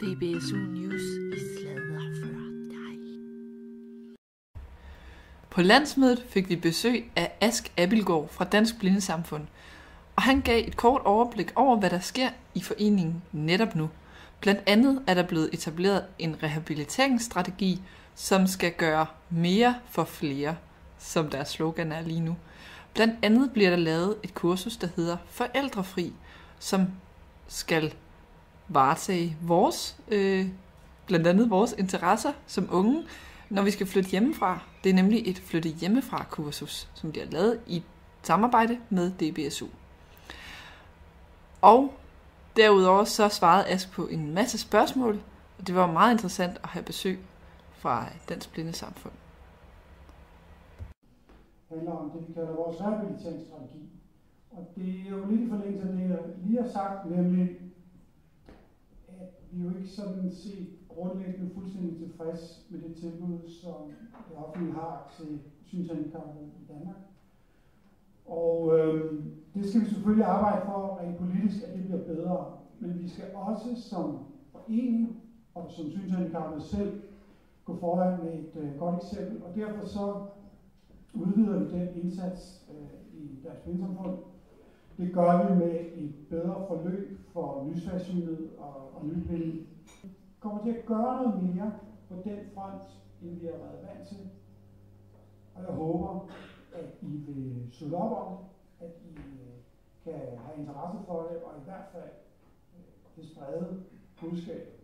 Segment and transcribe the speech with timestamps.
[0.00, 1.02] DBSU News
[1.36, 2.26] i sladder for
[2.70, 2.98] dig.
[5.50, 9.46] På landsmødet fik vi besøg af Ask Abelgaard fra Dansk Blindesamfund,
[10.16, 13.90] og han gav et kort overblik over, hvad der sker i foreningen netop nu.
[14.40, 17.82] Blandt andet er der blevet etableret en rehabiliteringsstrategi,
[18.14, 20.56] som skal gøre mere for flere,
[20.98, 22.36] som deres slogan er lige nu.
[22.94, 26.12] Blandt andet bliver der lavet et kursus, der hedder Forældrefri,
[26.58, 26.86] som
[27.48, 27.94] skal
[28.68, 30.46] varetage vores, øh,
[31.06, 33.04] blandt andet vores interesser som unge,
[33.50, 34.60] når vi skal flytte hjemmefra.
[34.84, 37.82] Det er nemlig et flytte hjemmefra kursus, som de har lavet i
[38.22, 39.66] samarbejde med DBSU.
[41.62, 41.94] Og
[42.56, 45.20] derudover så svarede Ask på en masse spørgsmål,
[45.58, 47.18] og det var meget interessant at have besøg
[47.72, 49.12] fra Dansk Blinde Samfund.
[51.68, 53.88] handler om det, vi kalder vores rehabiliteringsstrategi.
[54.50, 57.50] Og det er jo lidt i forlængelse af det, jeg lige har sagt, nemlig,
[59.62, 63.74] jo ikke sådan set grundlæggende fuldstændig tilfreds med det tilbud, som
[64.28, 66.96] det offentlige har til synshandicappede i Danmark.
[68.26, 72.46] Og øh, det skal vi selvfølgelig arbejde for rent politisk, at det bliver bedre.
[72.80, 74.18] Men vi skal også som
[74.52, 75.22] forening
[75.54, 77.02] og som synshandicappede selv
[77.64, 79.42] gå foran med et øh, godt eksempel.
[79.42, 80.26] Og derfor så
[81.14, 84.18] udvider vi den indsats øh, i deres blindesamfund.
[84.96, 89.66] Det gør vi med et bedre forløb for nysvagsynet og, og nyblinde.
[90.02, 90.08] Vi
[90.40, 91.72] kommer til at gøre noget mere
[92.08, 92.82] på den front,
[93.22, 94.18] end vi har været vant til.
[95.54, 96.28] Og jeg håber,
[96.74, 99.54] at I vil slutte op om det, at I øh,
[100.04, 102.10] kan have interesse for det, og i hvert fald
[102.74, 102.84] øh,
[103.16, 103.82] det sprede
[104.20, 104.80] budskab.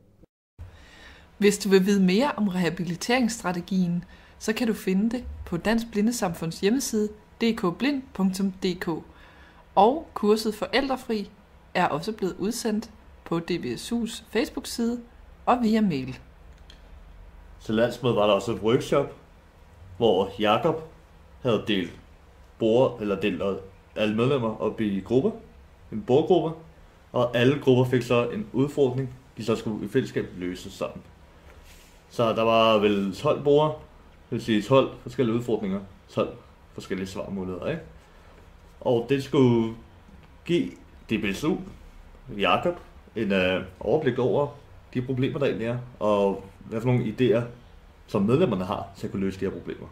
[1.38, 4.04] Hvis du vil vide mere om rehabiliteringsstrategien,
[4.38, 7.08] så kan du finde det på Dansk Blindesamfunds hjemmeside
[7.40, 9.04] dkblind.dk.
[9.80, 11.30] Og kurset Forældrefri
[11.74, 12.90] er også blevet udsendt
[13.24, 15.00] på DBSU's Facebook-side
[15.46, 16.18] og via mail.
[17.60, 19.14] Til landsmødet var der også et workshop,
[19.96, 20.82] hvor Jakob
[21.42, 21.92] havde delt
[22.58, 23.42] bord, eller delt
[23.96, 25.30] alle medlemmer op i grupper,
[25.92, 26.58] en bordgruppe,
[27.12, 31.02] og alle grupper fik så en udfordring, de så skulle i fællesskab løse sammen.
[32.10, 36.36] Så der var vel 12 borde, det vil sige 12 forskellige udfordringer, 12
[36.74, 37.82] forskellige svarmuligheder, ikke?
[38.80, 39.74] Og det skulle
[40.44, 40.70] give
[41.10, 41.56] DBSU,
[42.38, 42.74] Jakob,
[43.16, 44.46] en øh, overblik over
[44.94, 47.42] de problemer, der egentlig er, og hvad for nogle idéer,
[48.06, 49.86] som medlemmerne har til at kunne løse de her problemer.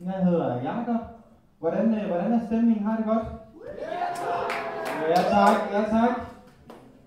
[0.00, 1.00] Jeg hedder Jakob.
[1.58, 2.84] Hvordan, øh, hvordan er stemningen?
[2.84, 3.26] Har det godt?
[5.08, 6.20] Ja tak, ja tak.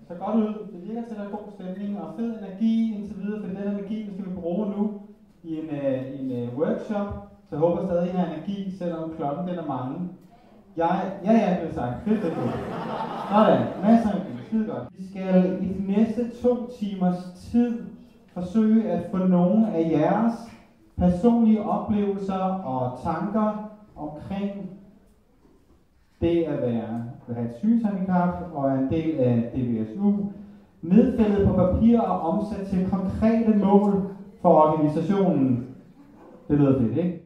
[0.08, 0.54] Så godt ud.
[0.72, 3.56] Det virker til, at der er god stemning og fed energi indtil videre, for den
[3.56, 5.00] energi, vi skal vi bruge nu
[5.42, 7.08] i en, øh, en øh, workshop.
[7.48, 10.08] Så jeg håber stadig, at I har energi, selvom klokken den er mange.
[10.76, 12.04] Jeg, ja, ja, det er sagt.
[12.04, 12.36] Fedt, det er
[13.30, 14.20] Sådan, masser af.
[14.46, 14.88] Skide godt.
[14.98, 17.82] Vi skal i de næste to timers tid
[18.32, 20.34] forsøge at få nogle af jeres
[20.96, 24.70] personlige oplevelser og tanker omkring
[26.20, 30.12] det at være at have et synshandicap og er en del af DBSU
[30.82, 34.02] nedfældet på papir og omsat til konkrete mål
[34.42, 35.66] for organisationen.
[36.48, 37.20] Det lyder fedt, ikke?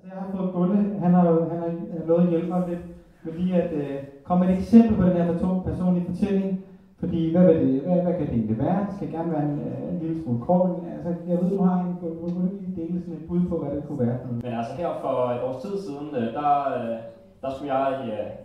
[0.00, 1.63] Så jeg har fået Gulle, han har, han har
[2.12, 2.84] at hjælpe mig lidt
[3.22, 6.64] med lige at øh, komme med et eksempel på den her person, personlige fortælling.
[6.98, 8.86] Fordi hvad, vil det, hvad, hvad kan det egentlig være?
[8.86, 11.62] Det skal gerne være en, øh, en lille smule kort, men altså, jeg ved, du
[11.62, 14.18] har en, du, du, du dele sådan et bud på, hvad det kunne være.
[14.30, 16.96] Men altså her for et års tid siden, øh, der, øh,
[17.42, 17.86] der skulle jeg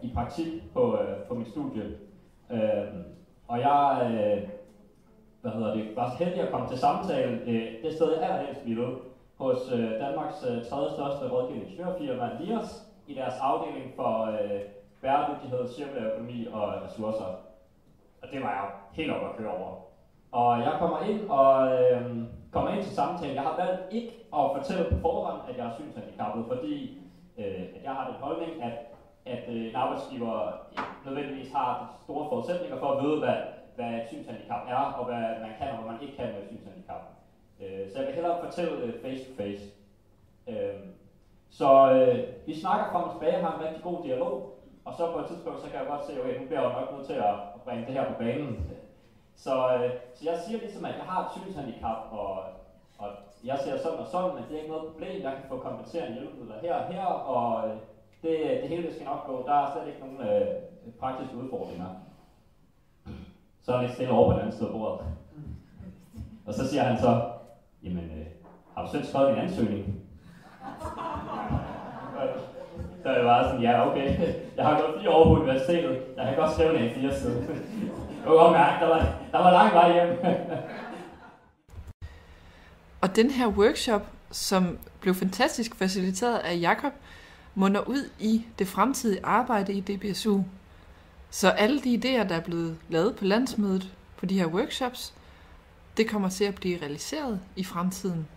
[0.04, 1.84] i, i praktik på, på mit studie.
[2.52, 2.86] Øh,
[3.48, 4.50] og jeg øh,
[5.42, 8.66] hvad hedder det, var så heldig at komme til samtale øh, det sted, jeg allerhelst
[8.66, 8.88] ville,
[9.38, 14.62] hos øh, Danmarks øh, tredje største rådgivningsførerfirma, Lias, i deres afdeling for øh,
[15.02, 17.30] bæredygtighed, cirkulær økonomi og ressourcer.
[18.22, 19.72] Og det var jeg jo helt op at køre over.
[20.32, 23.36] Og jeg kommer ind og øh, kommer ind til samtalen.
[23.36, 26.98] Jeg har valgt ikke at fortælle på forhånd, at jeg er synshandicappet, fordi
[27.38, 28.78] øh, at jeg har den holdning, at,
[29.26, 30.52] at øh, en arbejdsgiver
[31.06, 33.38] nødvendigvis har store forudsætninger for at vide, hvad,
[33.76, 36.48] hvad et synshandicap er, og hvad man kan og hvad man ikke kan med et
[36.48, 37.02] synshandicap.
[37.62, 39.64] Øh, så jeg vil hellere fortælle det face to face.
[40.50, 40.80] Øh,
[41.50, 44.34] så øh, vi snakker frem og tilbage, har en rigtig god dialog,
[44.86, 46.92] og så på et tidspunkt, så kan jeg godt se, okay, nu bliver jeg nok
[46.94, 47.34] nødt til at
[47.66, 48.70] bringe det her på banen.
[49.36, 52.32] Så, øh, så jeg siger ligesom, at jeg har et synshandicap, og,
[52.98, 53.08] og
[53.44, 56.14] jeg ser sådan og sådan, at det er ikke noget problem, jeg kan få kompenserende
[56.14, 57.76] hjælpemidler her og her, og øh,
[58.24, 59.44] det, det hele skal nok gå.
[59.48, 60.48] Der er slet ikke nogen øh,
[61.00, 61.90] praktiske udfordringer.
[63.62, 65.06] Så er det stille over på den anden side af bordet.
[66.46, 67.22] Og så siger han så,
[67.84, 68.26] jamen, øh,
[68.76, 70.09] har du selv skrevet din ansøgning?
[73.04, 76.36] Så jeg var sådan, ja okay, jeg har gået fire år på universitetet, jeg kan
[76.36, 77.48] godt skrive en A4-side.
[77.50, 80.36] Jeg kunne godt mærke, der var, der var lang vej hjem.
[83.02, 86.94] Og den her workshop, som blev fantastisk faciliteret af Jakob,
[87.56, 90.42] munder ud i det fremtidige arbejde i DBSU.
[91.30, 95.14] Så alle de idéer, der er blevet lavet på landsmødet på de her workshops,
[95.98, 98.28] det kommer til at blive realiseret i fremtiden.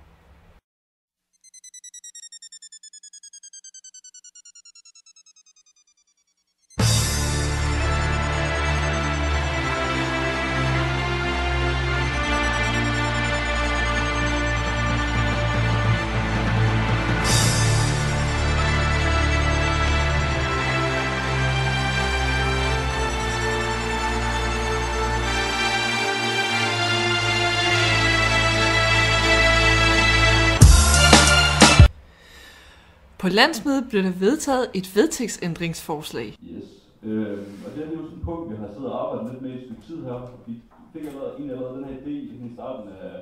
[33.33, 36.29] Landsmødet blev der vedtaget et vedtægtsændringsforslag.
[36.55, 36.65] Yes.
[37.03, 39.51] Øh, og det er jo sådan et punkt, vi har siddet og arbejdet lidt med
[39.51, 40.19] i et stykke tid her.
[40.47, 40.55] Vi
[40.93, 42.15] fik allerede, en allerede den her idé
[42.47, 43.17] i starten af,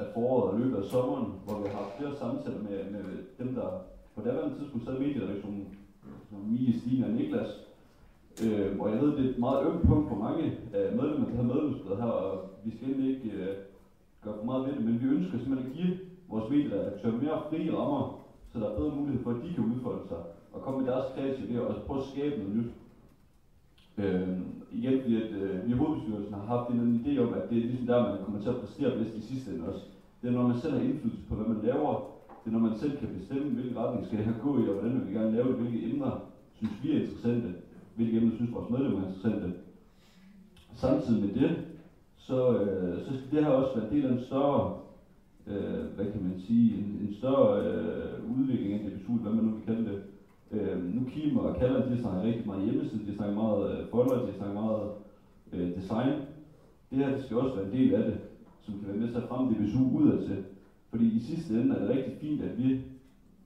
[0.00, 3.04] af foråret og løbet af sommeren, hvor vi har haft flere samtaler med, med
[3.40, 3.68] dem, der
[4.14, 5.68] på daværende tidspunkt sad i medieredaktionen,
[6.28, 7.50] som Mie, Stine og Niklas.
[8.44, 10.44] Øh, og jeg ved, det er et meget ømt punkt for mange
[10.74, 13.56] af medlemmer, der har medlemsblad her, og vi skal egentlig ikke øh,
[14.24, 15.98] gøre for meget ved det, men vi ønsker simpelthen at give
[16.28, 18.19] vores medieredaktører mere frie rammer,
[18.52, 20.16] så der er bedre mulighed for, at de kan udfolde sig
[20.52, 22.72] og komme med deres kreative idéer og prøve at skabe noget nyt.
[23.98, 24.28] Øh,
[24.72, 27.66] igen, fordi at, øh, vi i hovedbestyrelsen har haft en idé om, at det er
[27.66, 29.84] ligesom der, man kommer til at præstere bedst i sidste ende også.
[30.22, 31.92] Det er, når man selv har indflydelse på, hvad man laver.
[32.40, 35.00] Det er, når man selv kan bestemme, hvilken retning skal jeg gå i, og hvordan
[35.00, 36.10] vi vil gerne lave det, hvilke emner
[36.56, 37.54] synes vi er interessante,
[37.96, 39.52] hvilke emner synes vores medlemmer er interessante.
[40.72, 41.50] Samtidig med det,
[42.16, 44.78] så, øh, så skal det her også være en del af en større
[45.46, 49.44] øh, hvad kan man sige, en, en større øh, udvikling af det beslutning, hvad man
[49.44, 50.02] nu kan kalde det.
[50.52, 54.26] Øh, nu Kim og Kalland, de snakker rigtig meget hjemmeside, de snakker meget øh, folder,
[54.26, 54.90] de snakker meget
[55.52, 56.12] øh, design.
[56.90, 58.18] Det her det skal også være en del af det,
[58.60, 60.44] som kan være med til at fremme DBSU udad til.
[60.90, 62.80] Fordi i sidste ende er det rigtig fint, at vi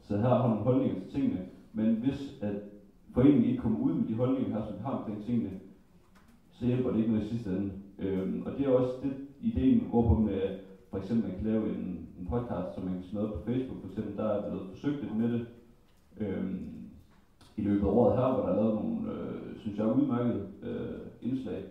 [0.00, 1.40] så her har nogle holdninger til tingene,
[1.72, 2.54] men hvis at
[3.14, 5.50] foreningen ikke kommer ud med de holdninger her, som vi har omkring tingene,
[6.52, 7.70] så hjælper det ikke noget i sidste ende.
[7.98, 10.40] Øhm, og det er også det, ideen går på med,
[10.94, 13.88] for eksempel man kan lave en, en podcast, som man kan smide på Facebook for
[13.88, 15.46] eksempel, der er blevet forsøgt lidt med det
[16.16, 16.72] øhm,
[17.56, 21.30] i løbet af året her, hvor der er lavet nogle, øh, synes jeg, udmærkede øh,
[21.30, 21.62] indslag,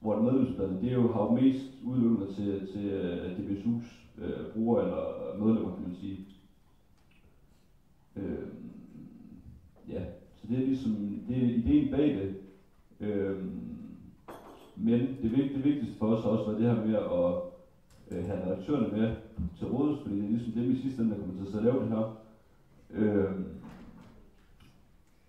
[0.00, 3.88] hvor det medlemsbladene, det er jo, har jo mest udløbet til, til øh, uh, DBSU's
[4.24, 6.26] øh, brugere eller medlemmer, kan man sige.
[8.16, 8.48] Øh,
[9.88, 10.02] ja,
[10.36, 12.34] så det er ligesom, det er ideen bag det.
[13.00, 13.38] Øh,
[14.76, 17.51] men det, det vigtigste for os har også været det her med at
[18.12, 19.16] øh, have redaktørerne med
[19.58, 21.58] til rådet, fordi det er ligesom dem i sidste ende, der kommer til at sidde
[21.58, 22.22] og lave det her.
[22.90, 23.40] Øh,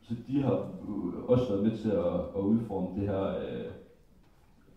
[0.01, 3.71] så de har øh, også været med til at, at udforme det her, øh,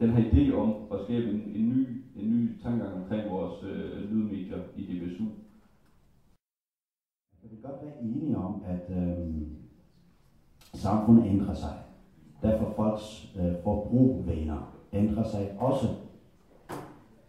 [0.01, 4.11] den her idé om at skabe en, en, ny, en ny tankegang omkring vores øh,
[4.11, 5.25] lydmedier i DBSU.
[7.43, 9.43] Jeg vil godt være enige om, at øh,
[10.75, 11.79] samfundet ændrer sig.
[12.43, 15.87] Derfor folks øh, forbrugvaner ændrer sig også.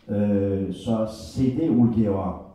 [0.09, 2.53] Øh, så CD-udgiver,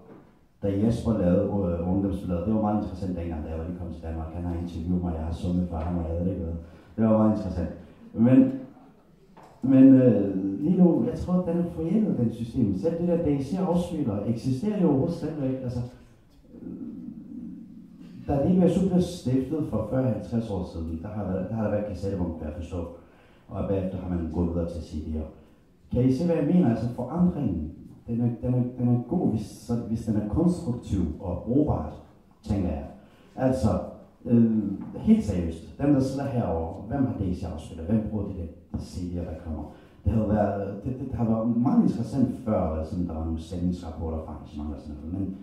[0.63, 3.95] da Jesper lavede øh, ungdomsbladet, det var meget interessant dengang, da jeg var lige kommet
[3.97, 4.35] til Danmark.
[4.35, 6.47] Han har interviewet mig, jeg har sunget for ham, og jeg ved ikke.
[6.97, 7.71] Det var meget interessant.
[8.15, 8.53] Men,
[9.63, 12.79] men øh, lige nu, jeg tror, at den er forældet, den system.
[12.79, 15.63] Selv det der DC-afspiller eksisterer jo overhovedet stadigvæk.
[15.63, 15.81] Altså,
[18.29, 21.71] da det DBSU blev stiftet for 40-50 år siden, der har, været, der har der
[21.71, 22.89] været kassettebom, kan jeg forstå.
[23.49, 25.42] Og bagefter har man gået videre til CD'er.
[25.93, 26.71] Kan I se, hvad jeg mener?
[26.71, 27.73] Altså forandringen,
[28.07, 31.93] den er, den er, den er god, hvis, så, hvis den er konstruktiv og brugbart,
[32.43, 32.85] tænker jeg.
[33.37, 33.69] Altså,
[34.25, 34.63] øh,
[34.97, 37.85] helt seriøst, dem der sidder herovre, hvem har det i afspiller?
[37.85, 39.65] Hvem bruger de der CD'er, der kommer?
[40.05, 44.19] Det har været, det, det har været meget interessant før, sådan, der var nogle sendingsrapporter
[44.25, 45.15] fra arrangementer og sådan noget.
[45.15, 45.37] Men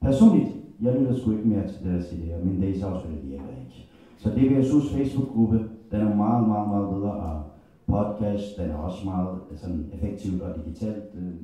[0.00, 0.48] personligt,
[0.82, 2.44] jeg lytter sgu ikke mere til det der CD'er.
[2.44, 3.88] Min days afspiller virker ikke.
[4.18, 5.58] Så DBSU's Facebook-gruppe,
[5.90, 7.36] den er meget, meget, meget bedre, at
[7.86, 11.14] podcast, den er også meget øh, sådan, effektivt og digitalt.
[11.14, 11.34] Øh.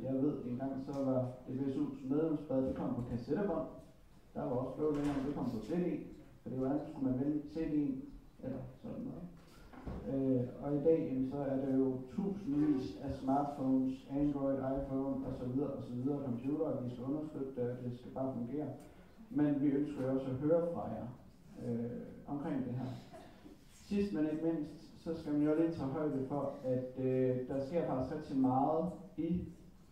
[0.00, 3.68] Jeg ved, en gang så var DBSU's medlemsblad, det kom på kassettebånd.
[4.34, 5.86] Der var også blå længere, det kom på CD.
[6.42, 7.94] For det var enten skulle man vælge CD'en,
[8.44, 9.24] eller sådan noget.
[10.10, 15.62] Øh, og i dag, jamen, så er der jo tusindvis af smartphones, Android, iPhone osv.
[15.78, 15.98] osv.
[16.24, 18.68] computere, vi skal understøtte det, det skal bare fungere.
[19.30, 21.06] Men vi ønsker jo også at høre fra jer
[21.64, 22.86] øh, omkring det her.
[23.88, 27.66] Sidst men ikke mindst, så skal man jo lidt tage højde for, at øh, der
[27.66, 29.48] sker faktisk rigtig meget i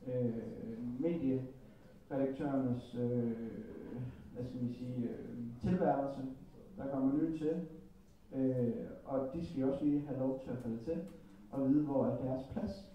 [0.07, 3.33] øh, medieredaktørernes øh,
[4.33, 6.21] hvad skal vi sige, øh, tilværelse.
[6.77, 7.67] Der kommer nye til.
[8.35, 10.99] Øh, og de skal jo også lige have lov til at falde til
[11.51, 12.89] og vide, hvor er deres plads.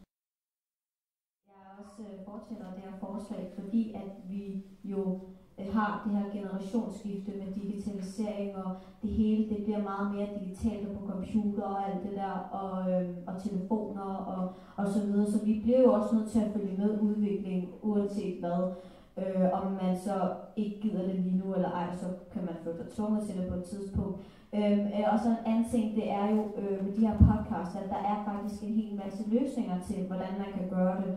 [1.48, 5.20] Jeg er også øh, fortæller det her forslag, fordi at vi jo
[5.60, 8.72] Øh, har det her generationsskifte med digitalisering, og
[9.02, 12.92] det hele det bliver meget mere digitalt og på computer og alt det der, og,
[12.92, 15.32] øh, og telefoner og, og så videre.
[15.32, 18.74] Så vi bliver jo også nødt til at følge med udviklingen, uanset hvad.
[19.18, 22.78] Øh, om man så ikke gider det lige nu eller ej, så kan man føle
[22.78, 24.18] sig tvunget til det på et tidspunkt.
[24.56, 27.76] Øhm, øh, og så en anden ting, det er jo øh, med de her podcasts,
[27.76, 31.17] at der er faktisk en hel masse løsninger til, hvordan man kan gøre det.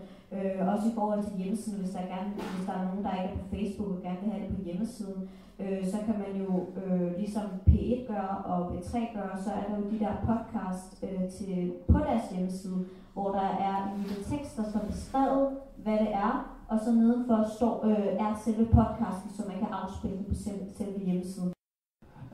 [0.81, 3.39] Også i forhold til hjemmesiden, hvis der, gerne, hvis der er nogen, der ikke er
[3.43, 5.21] på Facebook og gerne vil have det på hjemmesiden,
[5.61, 9.75] øh, så kan man jo, øh, ligesom P1 gør og P3 gør, så er der
[9.79, 12.81] jo de der podcast øh, til, på deres hjemmeside,
[13.13, 15.49] hvor der er en lille tekst, der står beskrevet,
[15.85, 16.33] hvad det er,
[16.69, 20.99] og så nedenfor står, øh, er selve podcasten, så man kan afspille på selve, selve
[21.07, 21.53] hjemmesiden.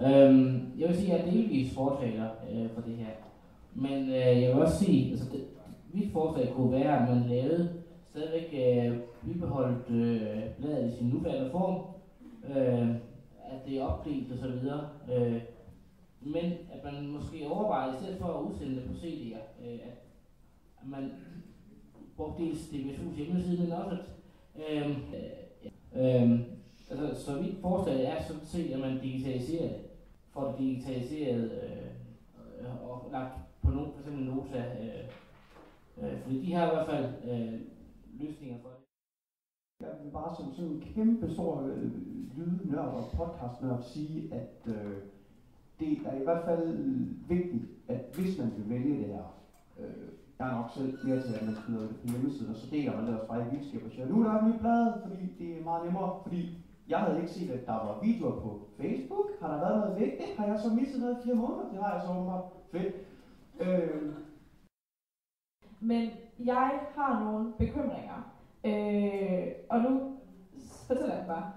[0.07, 3.15] Øhm, jeg vil sige, at jeg er delvis fortaler øh, for det her.
[3.75, 5.41] Men øh, jeg vil også sige, altså det,
[5.95, 7.86] mit forslag kunne være, at man lavede
[8.17, 11.83] stadigvæk øh, bibeholdt øh, bladet i sin nuværende form,
[12.57, 12.91] øh,
[13.53, 14.89] at det er opdelt og så videre.
[15.13, 15.41] Øh,
[16.21, 19.99] men at man måske overvejer, i stedet for at udsende det på CD'er, øh, at,
[20.81, 21.13] at man
[22.17, 23.97] brugte dels DBSU's hjemmeside, men også
[24.55, 24.91] at øh,
[25.97, 26.41] øh,
[26.91, 29.81] altså, så mit forslag er sådan set, at man digitaliserer det,
[30.31, 31.51] får det digitaliseret
[32.61, 35.05] øh, og lagt på nogen, for eksempel Nota, øh,
[36.03, 37.61] øh, fordi de har i hvert fald øh,
[38.21, 38.79] løsninger for det.
[39.81, 41.93] Jeg vil bare som sådan en kæmpe stor øh,
[42.37, 44.97] lydnørd og podcastnørd sige, at øh,
[45.81, 46.77] det er i hvert fald
[47.29, 49.25] vigtigt, at hvis man vil vælge det her,
[49.79, 50.09] øh,
[50.39, 52.97] jeg er nok selv mere til, at man smider det på hjemmesiden, og så deler
[52.97, 55.27] man det også bare i vildskab og siger, nu er der et nyt blad, fordi
[55.39, 56.59] det er meget nemmere, fordi
[56.89, 59.27] jeg havde ikke set, at der var videoer på Facebook.
[59.41, 60.37] Har der været noget vigtigt?
[60.39, 61.69] Har jeg så misset noget i fire måneder?
[61.71, 62.45] Det har jeg så åbenbart.
[62.73, 62.95] Fedt.
[63.61, 64.13] Øh,
[65.81, 68.33] Men jeg har nogle bekymringer.
[68.64, 70.16] Øh, og nu
[70.87, 71.52] fortæller jeg bare.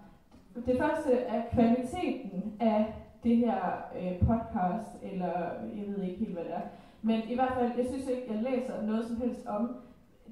[0.66, 2.94] Det første er kvaliteten af
[3.24, 3.62] det her
[4.00, 5.34] øh, podcast, eller
[5.76, 6.62] jeg ved ikke helt, hvad det er.
[7.02, 9.76] Men i hvert fald, jeg synes ikke, jeg læser noget som helst om,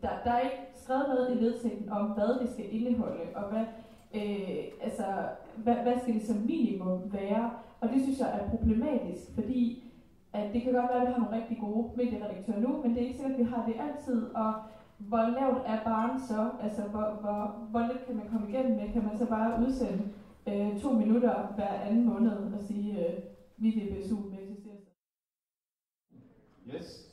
[0.02, 3.66] der, der er ikke skrevet noget i vedtægten om, hvad det skal indeholde, og hvad,
[4.16, 5.06] øh, altså,
[5.56, 7.52] hvad, hvad skal det som minimum være?
[7.82, 9.84] Og det synes jeg er problematisk, fordi
[10.34, 13.00] at det kan godt være, at vi har nogle rigtig gode medieredaktører nu, men det
[13.02, 14.20] er ikke sikkert, at vi har det altid.
[14.36, 14.54] Og
[14.98, 16.52] hvor lavt er barn så?
[16.66, 18.94] Altså, hvor, hvor, hvor lidt kan man komme igennem med?
[18.94, 20.04] Kan man så bare udsende
[20.48, 23.14] øh, to minutter hver anden måned og sige, øh,
[23.58, 24.82] vi er BSU, vi eksisterer?
[26.76, 27.04] Yes.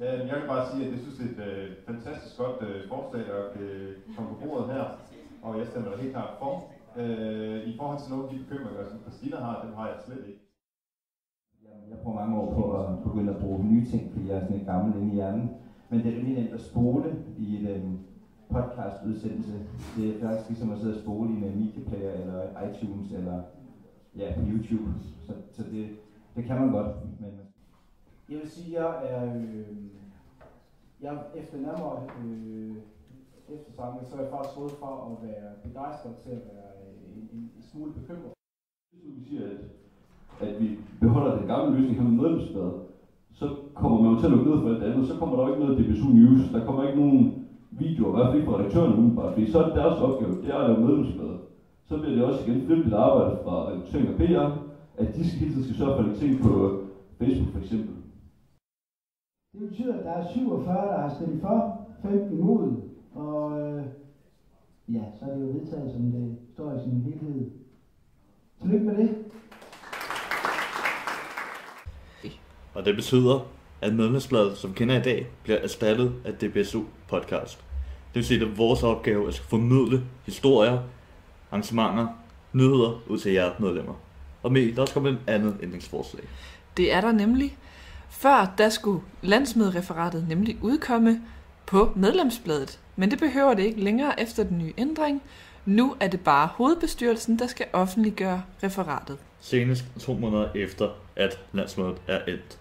[0.00, 3.22] Jeg vil bare sige, at jeg synes, det er et øh, fantastisk godt øh, forslag,
[3.26, 3.68] der kan
[4.16, 4.84] komme på bordet her,
[5.42, 6.52] og jeg stemmer helt klart for.
[6.96, 10.24] Øh, I forhold til nogle af de bekymringer, som Christina har, dem har jeg slet
[10.28, 10.49] ikke.
[11.90, 14.60] Jeg bruger mange år på at begynde at bruge nye ting, fordi jeg er sådan
[14.60, 15.50] en gammel inde i hjernen.
[15.90, 17.98] Men det er rimelig nemt at spole i en øhm,
[18.50, 19.66] podcast-udsendelse.
[19.96, 23.42] Det er faktisk ligesom at sidde og spole i en øh, medieplayer eller iTunes eller
[24.16, 24.90] ja, på YouTube.
[25.26, 25.88] Så, så det,
[26.36, 27.20] det kan man godt.
[27.20, 27.32] Men
[28.30, 29.76] jeg vil sige, at jeg er, øh,
[31.00, 32.76] jeg er efter nærmere øh,
[33.48, 37.28] eftertanke, så er jeg faktisk gået fra at være begejstret til at være øh, en,
[37.32, 38.32] en, en smule bekymret.
[38.92, 39.60] Hvis vi siger, at,
[40.40, 40.70] at vi
[41.00, 42.72] beholder den gamle løsning her med medlemsblad,
[43.32, 45.04] så kommer man jo til at lukke ned for alt andet.
[45.04, 46.48] Så kommer der jo ikke noget DBSU News.
[46.48, 47.28] Der kommer ikke nogen
[47.70, 49.30] videoer, i hvert fald ikke fra redaktørerne umiddelbart.
[49.30, 51.32] Fordi så er det deres opgave, det er at lave medlemsblad.
[51.84, 54.46] Så bliver det også igen frivilligt arbejde fra redaktøren og PR,
[54.94, 56.70] at de skal hele tiden skal sørge for at ting på
[57.18, 57.94] Facebook for eksempel.
[59.54, 61.66] Det betyder, at der er 47, der har stemt for,
[62.02, 62.74] 15 imod,
[63.10, 63.84] og øh,
[64.88, 67.44] ja, så er det jo vedtaget, som det står i sin helhed.
[68.58, 69.08] Tillykke med det.
[72.80, 73.46] Og det betyder,
[73.80, 77.58] at medlemsbladet, som vi kender i dag, bliver erstattet af DBSU podcast.
[77.88, 80.78] Det vil sige, at er vores opgave at formidle historier,
[81.50, 82.06] arrangementer,
[82.52, 83.94] nyheder ud til jer medlemmer.
[84.42, 86.22] Og med, der er også kommet et andet ændringsforslag.
[86.76, 87.56] Det er der nemlig.
[88.10, 91.20] Før der skulle landsmødereferatet nemlig udkomme
[91.66, 95.22] på medlemsbladet, men det behøver det ikke længere efter den nye ændring.
[95.66, 99.18] Nu er det bare hovedbestyrelsen, der skal offentliggøre referatet.
[99.40, 102.59] Senest to måneder efter, at landsmødet er endt.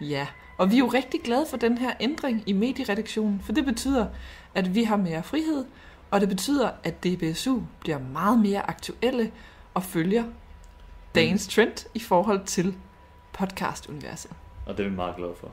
[0.00, 0.26] Ja,
[0.58, 4.06] og vi er jo rigtig glade for den her ændring i medieredaktionen, for det betyder,
[4.54, 5.64] at vi har mere frihed,
[6.10, 9.32] og det betyder, at DBSU bliver meget mere aktuelle
[9.74, 10.24] og følger
[11.14, 12.74] dagens trend i forhold til
[13.32, 14.30] podcastuniverset.
[14.66, 15.50] Og det er vi meget glade for.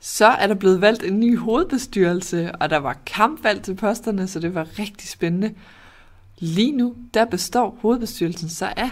[0.00, 4.40] Så er der blevet valgt en ny hovedbestyrelse, og der var kampvalg til posterne, så
[4.40, 5.54] det var rigtig spændende.
[6.38, 8.90] Lige nu, der består hovedbestyrelsen så af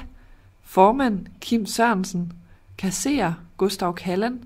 [0.63, 2.33] formand Kim Sørensen,
[2.79, 4.41] kasserer Gustav Kalland,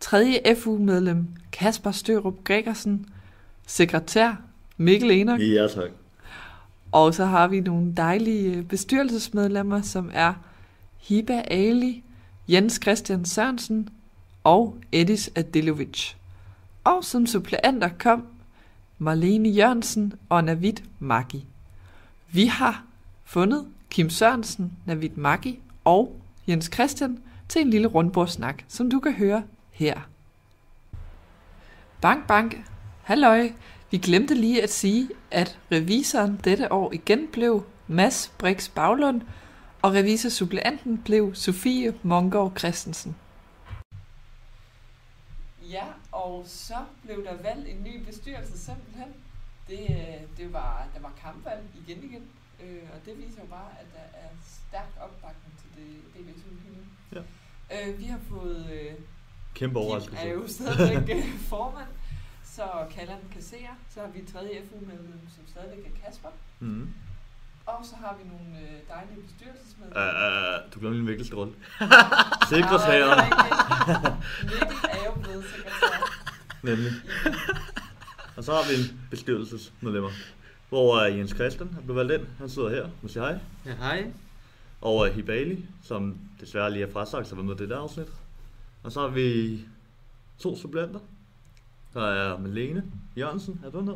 [0.00, 0.56] 3.
[0.56, 3.06] FU-medlem Kasper Størup Gregersen,
[3.66, 4.34] sekretær
[4.76, 5.90] Mikkel Enok, Ja, tak.
[6.92, 10.34] og så har vi nogle dejlige bestyrelsesmedlemmer, som er
[10.98, 12.02] Hiba Ali,
[12.48, 13.88] Jens Christian Sørensen
[14.44, 16.12] og Edis Adilovic.
[16.84, 18.26] Og som suppleanter kom
[18.98, 21.46] Marlene Jørgensen og Navid Maggi.
[22.32, 22.84] Vi har
[23.24, 29.12] fundet Kim Sørensen, Navid Maggi og Jens Christian til en lille rundbordssnak, som du kan
[29.12, 30.00] høre her.
[32.00, 32.56] Bank, bank.
[33.02, 33.50] Halløj.
[33.90, 39.22] Vi glemte lige at sige, at revisoren dette år igen blev Mads Brix Baglund,
[39.82, 43.16] og revisorsuppleanten blev Sofie Mongård Christensen.
[45.70, 49.08] Ja, og så blev der valgt en ny bestyrelse simpelthen.
[49.68, 52.22] Det, øh, det var, der var kampvalg igen igen,
[52.62, 56.72] øh, og det viser jo bare, at der er stærk opbakning til det DBSU lige
[56.76, 56.82] nu.
[57.16, 57.22] Ja.
[57.90, 58.92] Øh, vi har fået øh,
[59.54, 60.22] Kæmpe Kim overraskelse.
[60.28, 61.88] er jo stadigvæk øh, formand,
[62.44, 63.74] så Kalland kasserer.
[63.90, 66.28] Så har vi tredje FU-medlem, som stadigvæk er Kasper.
[66.60, 66.94] Mhm.
[67.66, 70.02] Og så har vi nogle øh, dejlige bestyrelsesmedlemmer.
[70.02, 71.52] Uh, uh, du glemte min vigtigste rolle.
[71.80, 71.88] Nej,
[72.48, 73.04] Sekretær.
[73.04, 74.16] er rigtigt.
[74.42, 75.96] Mikkel er jo blevet sekretær.
[76.62, 76.92] Nemlig.
[78.36, 80.10] Og så har vi en bestyrelsesmedlemmer,
[80.68, 82.28] hvor uh, Jens Christian er blevet valgt ind.
[82.38, 82.88] Han sidder her.
[83.02, 83.38] Nu siger hej.
[83.66, 84.12] Ja, hej.
[84.80, 88.08] Og uh, Hibali, som desværre lige er frasagt, så var med i det der afsnit.
[88.82, 89.60] Og så har vi
[90.38, 91.00] to suppleanter.
[91.94, 92.84] Der er Malene
[93.16, 93.94] Jørgensen, er du med?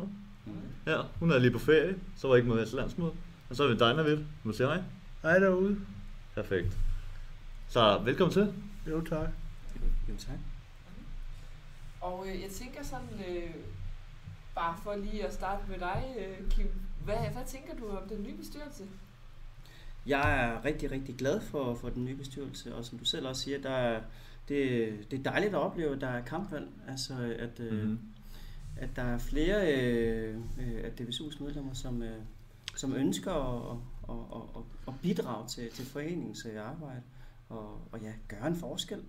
[0.87, 3.13] Ja, hun er lige på ferie, så var ikke med til landsmødet.
[3.49, 4.17] Og så har vi dig, Navid.
[4.43, 4.83] Nu siger hej.
[5.21, 5.77] Hej derude.
[6.35, 6.77] Perfekt.
[7.67, 8.53] Så velkommen til.
[8.87, 9.29] Jo, tak.
[10.09, 10.37] Jo, tak.
[12.01, 13.49] Og øh, jeg tænker sådan, øh,
[14.55, 16.67] bare for lige at starte med dig, øh, Kim.
[17.03, 18.83] Hvad, hvad tænker du om den nye bestyrelse?
[20.05, 23.41] Jeg er rigtig, rigtig glad for, for den nye bestyrelse, og som du selv også
[23.41, 24.01] siger, der er,
[24.47, 26.67] det, det er dejligt at opleve, at der er kampvalg.
[26.87, 27.99] Altså, at, øh, Mhm.
[28.77, 32.17] at der er flere øh, øh, af DBSU's medlemmer, som, øh,
[32.75, 33.77] som ønsker at,
[34.09, 37.01] at, at, at, bidrage til, til foreningens øh, arbejde,
[37.49, 39.01] og, og ja, gøre en forskel,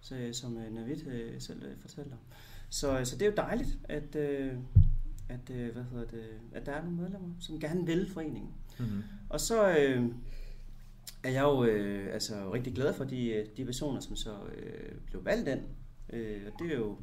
[0.00, 2.16] så, som øh, Navid selv øh, fortæller.
[2.70, 4.52] Så, så det er jo dejligt, at, øh,
[5.28, 8.54] at, øh, hvad hedder det, at der er nogle medlemmer, som gerne vil foreningen.
[8.78, 9.02] Mhm.
[9.28, 10.04] Og så øh,
[11.22, 14.98] er jeg jo øh, altså rigtig glad for de, øh, de personer, som så øh,
[15.06, 15.60] blev valgt ind.
[16.12, 16.98] Øh, og det er jo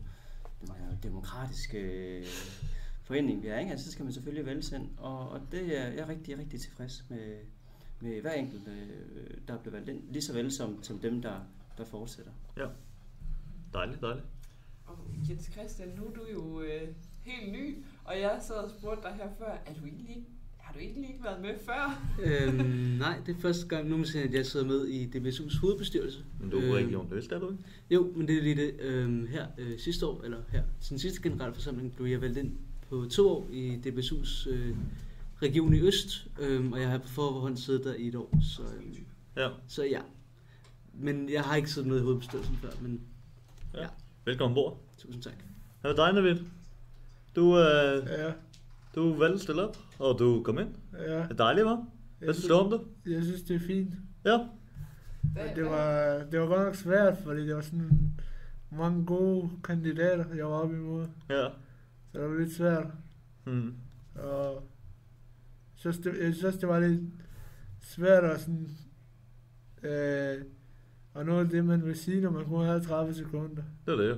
[0.61, 2.25] den her demokratiske øh,
[3.03, 3.71] forening, vi er, ikke?
[3.71, 4.89] Altså, så skal man selvfølgelig vælge ind.
[4.97, 7.37] Og, og det er jeg er rigtig, rigtig tilfreds med,
[7.99, 10.03] med hver enkelt, øh, der er blevet valgt ind.
[10.11, 11.39] Lige så vel som, som dem, der,
[11.77, 12.31] der fortsætter.
[12.57, 12.67] Ja.
[13.73, 14.25] Dejligt, dejligt.
[14.99, 16.87] Og Jens Christian, nu er du jo øh,
[17.21, 20.25] helt ny, og jeg sad og spurgte dig her før, er du egentlig
[20.57, 22.03] har du egentlig ikke været med før?
[22.23, 22.55] øhm,
[23.05, 26.23] nej, det er første gang nogensinde, at jeg sidder med i DBSU's hovedbestyrelse.
[26.39, 27.63] Men du er Øhm, region Øst, er du ikke?
[27.91, 28.75] Jo, men det er lige det.
[28.79, 32.51] Øhm, her øh, sidste år, eller her, sin sidste generalforsamling, blev jeg valgt ind
[32.89, 34.75] på to år i DBSU's øh,
[35.41, 38.39] region i Øst, øhm, og jeg har på forhånd siddet der i et år.
[38.41, 39.05] Så, øhm,
[39.37, 39.49] Ja.
[39.67, 40.01] så ja.
[40.93, 43.01] Men jeg har ikke siddet med i hovedbestyrelsen før, men
[43.75, 43.87] Ja.
[44.25, 44.77] Velkommen bord.
[44.97, 45.33] Tusind tak.
[45.81, 46.39] Hvad er dig, Navid?
[47.35, 48.33] Du, øh, Ja.
[48.95, 50.75] du valgte at stille op, og du kom ind.
[50.93, 51.17] Ja.
[51.17, 51.85] Det er dejligt, hva'?
[52.19, 53.11] Hvad synes du om det?
[53.13, 53.93] Jeg synes, det er fint.
[54.25, 54.37] Ja.
[55.23, 58.13] Men det var, det var godt nok svært, fordi det var sådan
[58.71, 61.07] mange gode kandidater, jeg var oppe imod.
[61.29, 61.47] Ja.
[62.11, 62.85] Så det var lidt svært.
[63.45, 63.73] Mm.
[64.15, 64.63] Og
[65.75, 65.89] så
[66.21, 67.01] jeg synes, det var lidt
[67.81, 68.69] svært at sådan,
[69.83, 70.41] øh,
[71.15, 73.63] at nå det, man vil sige, når man kun havde 30 sekunder.
[73.85, 74.15] Det er det jo.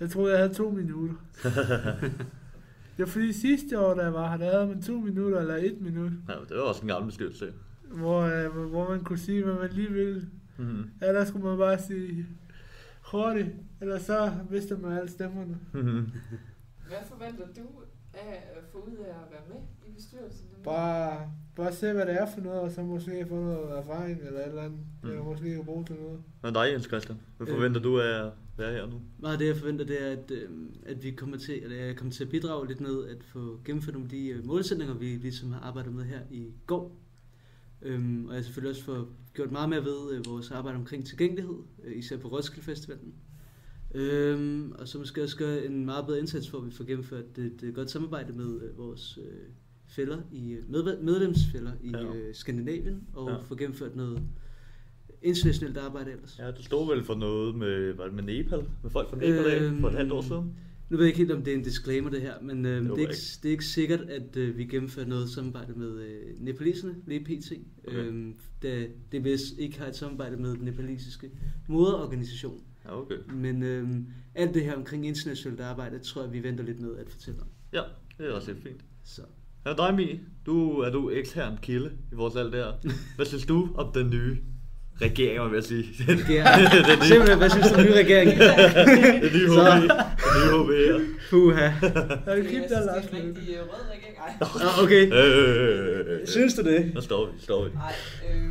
[0.00, 1.14] Jeg troede, jeg havde to minutter.
[2.96, 5.56] det var fordi sidste år, da jeg var her, der havde man to minutter eller
[5.56, 7.52] et minut, Ja, det var også en gammel bestyrelse.
[7.84, 10.28] hvor, øh, hvor man kunne sige, hvad man lige ville.
[10.58, 10.90] Mhm.
[11.02, 12.26] Ellers skulle man bare sige
[13.10, 13.48] hurtigt,
[13.80, 15.58] eller så vidste man alle stemmerne.
[15.72, 16.06] Mhm.
[16.86, 17.62] Hvad forventer du
[18.14, 20.46] af at få ud af at være med i bestyrelsen?
[20.64, 24.40] Bare, bare se, hvad det er for noget, og så måske få noget erfaring eller
[24.40, 25.08] et eller andet, Mm.
[25.08, 26.22] eller måske kan bruge til noget.
[26.40, 27.18] Hvad er dig, Jens Christian?
[27.36, 27.54] Hvad Øh.
[27.54, 29.00] forventer du af at være her nu?
[29.18, 30.48] Meget af det, jeg forventer, det er, at, øh,
[30.86, 33.94] at vi kommer til, eller jeg kommer til at bidrage lidt med at få gennemført
[33.94, 36.96] nogle af de øh, målsætninger, vi ligesom har arbejdet med her i går.
[37.82, 41.56] Øhm, og jeg selvfølgelig også får gjort meget mere ved øh, vores arbejde omkring tilgængelighed,
[41.84, 43.14] øh, især på Roskilde Festivalen.
[43.94, 47.38] Øhm, og så måske også gøre en meget bedre indsats for, at vi får gennemført
[47.38, 49.24] et, et godt samarbejde med øh, vores øh,
[49.88, 52.14] fælder i, med, medlemsfælder i Ja.
[52.14, 53.36] øh, Skandinavien, og Ja.
[53.36, 54.22] få gennemført noget
[55.22, 56.38] internationalt arbejde ellers.
[56.38, 58.62] Ja, du stod vel for noget med, var det med Nepal?
[58.82, 60.54] Med folk fra Nepal af for et halvt år siden?
[60.90, 62.90] Nu ved jeg ikke helt, om det er en disclaimer det her, men øh, det,
[62.92, 66.94] er ikke, det er ikke sikkert, at øh, vi gennemfører noget samarbejde med øh, nepaliserne,
[67.06, 67.52] lige pt.
[67.88, 67.96] Okay.
[67.98, 71.30] Øhm, da det vist ikke har et samarbejde med den nepalesiske
[71.68, 72.60] moderorganisation.
[72.84, 73.16] Ja, okay.
[73.28, 73.88] Men øh,
[74.34, 77.46] alt det her omkring internationalt arbejde, tror jeg, vi venter lidt med at fortælle om.
[77.72, 77.82] Ja,
[78.18, 78.80] det er også helt fint.
[79.04, 79.22] Så.
[79.66, 80.20] Ja, dig, Mi.
[80.46, 82.72] Du er du ekstern kilde i vores alt der.
[83.16, 84.36] Hvad synes du om den nye
[85.00, 85.84] regering, vil jeg sige?
[86.08, 87.02] Regering.
[87.12, 88.30] Simpelthen, hvad synes du om den nye regering?
[89.24, 89.48] den nye.
[89.48, 89.90] HB.
[90.24, 90.98] Den nye HB her.
[91.30, 91.68] Puha.
[92.26, 93.04] Har du kigget der, Lars?
[93.12, 94.16] rigtig øh, rød regering.
[94.18, 94.32] Ej.
[94.40, 95.04] Ah, okay.
[95.06, 96.26] Øh, øh, øh, øh, øh.
[96.26, 96.94] Synes du det?
[96.94, 97.70] Nu står vi, står vi.
[97.74, 97.94] Nej,
[98.26, 98.50] øh,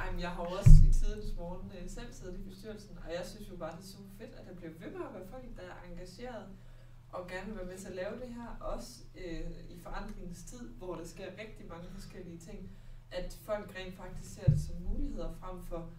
[0.00, 1.64] ej, men jeg har også i tidens morgen
[1.96, 4.54] selv siddet i bestyrelsen, og jeg synes jo bare, det er super fedt, at der
[4.54, 6.46] bliver ved med at være folk, der er engageret
[7.12, 10.68] og gerne vil være med til at lave det her, også øh, i forandringens tid,
[10.68, 12.70] hvor der sker rigtig mange forskellige ting,
[13.10, 15.90] at folk rent faktisk ser det som muligheder frem for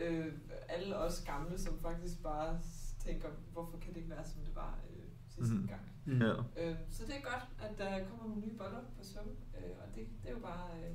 [0.00, 0.32] øh,
[0.68, 2.60] alle os gamle, som faktisk bare
[2.98, 5.66] tænker, hvorfor kan det ikke være, som det var øh, sidste Mhm.
[5.68, 5.82] gang.
[6.04, 6.22] Mhm.
[6.22, 6.32] Ja.
[6.70, 9.94] Øh, så det er godt, at der kommer nogle nye boller på svøm, øh, og
[9.94, 10.94] det, det er jo bare, øh,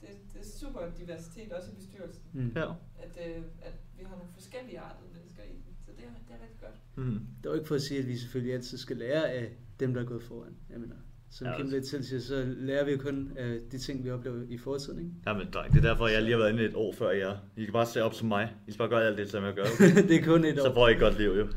[0.00, 2.22] det, det er super diversitet også i bestyrelsen.
[2.32, 2.52] Mm.
[2.56, 2.66] Ja.
[3.04, 6.34] At, øh, at vi har nogle forskellige artede mennesker i den, så det er, det
[6.36, 6.76] er rigtig godt.
[7.06, 7.20] Mm.
[7.42, 9.48] Det er jo ikke for at sige, at vi selvfølgelig altid skal lære af
[9.80, 10.56] dem, der er gået foran.
[10.70, 10.94] Jeg mener,
[11.30, 11.76] som Ja, ja, Kim altså.
[11.76, 14.98] lidt selv siger, så lærer vi jo kun af de ting, vi oplever i fortiden.
[14.98, 15.10] Ikke?
[15.26, 17.36] Jamen, dreng, det er derfor, jeg lige har været inde et år før jer.
[17.56, 18.54] I kan bare se op som mig.
[18.66, 19.64] I skal bare gøre alt det, som jeg gør.
[20.08, 20.74] Det er kun et Så år.
[20.74, 21.48] får I et godt liv, jo.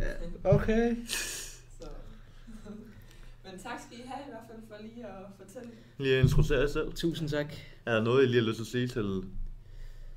[0.00, 0.50] Ja.
[0.54, 0.96] Okay.
[1.80, 1.88] Så.
[3.44, 5.70] Men tak skal I have i hvert fald for lige at fortælle.
[5.98, 6.92] Lige at introducere jer selv.
[6.92, 7.54] Tusind tak.
[7.86, 9.22] Er der noget, I lige har lyst til at sige til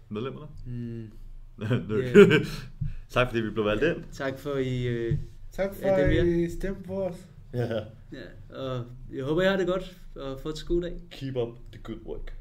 [0.10, 0.48] medlemmerne?
[0.65, 1.12] Mm.
[1.89, 2.15] Nøk.
[2.15, 2.26] Ja.
[3.13, 4.04] tak fordi vi blev valgt ind.
[4.12, 4.88] Tak for I...
[4.88, 5.17] Øh,
[5.52, 6.46] Tak for, er dem, at ja.
[6.46, 7.15] I stemte på os.
[7.54, 7.74] Ja.
[8.12, 11.02] Ja, og jeg håber, jeg har det godt og får et god dag.
[11.12, 12.34] Keep up the good work.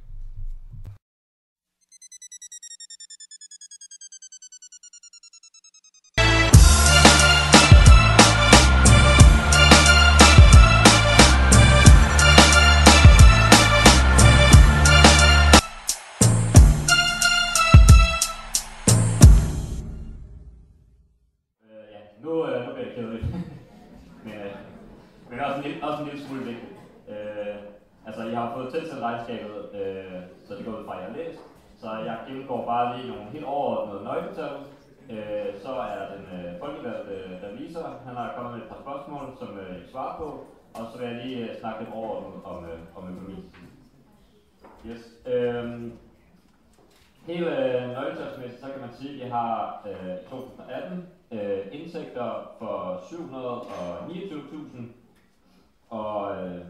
[28.71, 31.41] Fået tilsendt regnskabet, øh, så det går ud fra, at jeg har læst.
[31.81, 34.57] Så jeg gennemgår bare lige nogle helt overordnede nøgletal.
[35.11, 39.37] Øh, så er den øh, folkevalgte øh, revisor, han har kommet med et par spørgsmål,
[39.39, 40.47] som øh, jeg svarer på.
[40.75, 43.39] Og så vil jeg lige øh, snakke lidt overordnet om, øh, om økonomi.
[44.87, 45.03] Yes.
[45.27, 45.93] Øh,
[47.27, 52.97] Helt øh, nøgletalsmæssigt, så kan man sige, at vi har øh, 2018 øh, indtægter for
[52.97, 54.83] 729.000,
[55.91, 56.65] og øh,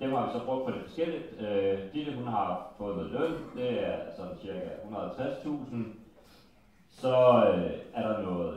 [0.00, 1.24] dem har vi så brugt på det forskelligt.
[1.40, 4.60] Øh, Ditte, hun har fået noget løn, det er sådan cirka
[4.92, 5.76] 150.000.
[6.88, 7.16] Så
[7.54, 8.56] øh, er der noget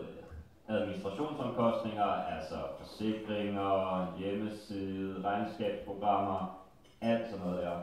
[0.67, 6.65] administrationsomkostninger, altså forsikringer, hjemmeside, regnskabsprogrammer,
[7.01, 7.77] alt sådan noget der.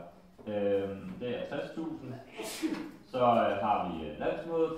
[0.47, 0.89] Øh,
[1.19, 2.13] det er 60.000.
[3.11, 4.71] Så øh, har vi øh, landsmødet.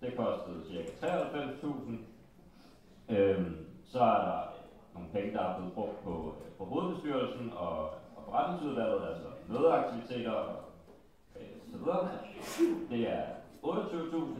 [0.00, 3.14] Det kostede cirka 93.000.
[3.14, 3.46] Øh,
[3.86, 4.40] så er der
[4.94, 7.90] nogle penge, der er blevet brugt på, øh, på hovedbestyrelsen og
[8.30, 10.56] forretningsudvalget, altså mødeaktiviteter og
[11.36, 12.08] øh, så videre.
[12.90, 13.24] Det er
[13.62, 14.38] 28.000.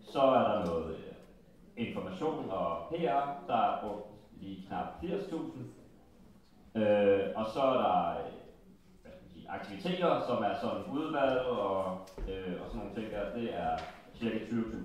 [0.00, 1.12] Så er der noget øh,
[1.76, 4.06] information og PR, der er brugt
[4.40, 6.80] lige knap 80.000.
[6.80, 8.32] Øh, og så er der øh,
[9.02, 13.34] hvad skal sige, aktiviteter, som er sådan udvalg og, øh, og sådan nogle ting der,
[13.34, 13.78] det er
[14.14, 14.76] cirka 20.000.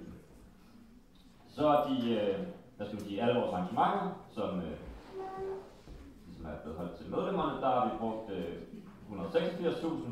[1.50, 2.40] Så er de, øh,
[2.78, 4.78] hvad skal man sige, alle vores arrangementer, som øh,
[6.42, 8.56] som er blevet holdt til medlemmerne, der har vi brugt øh,
[9.10, 10.10] 186.000.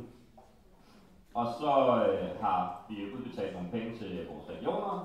[1.34, 1.72] Og så
[2.06, 4.96] øh, har vi udbetalt nogle penge til vores regioner,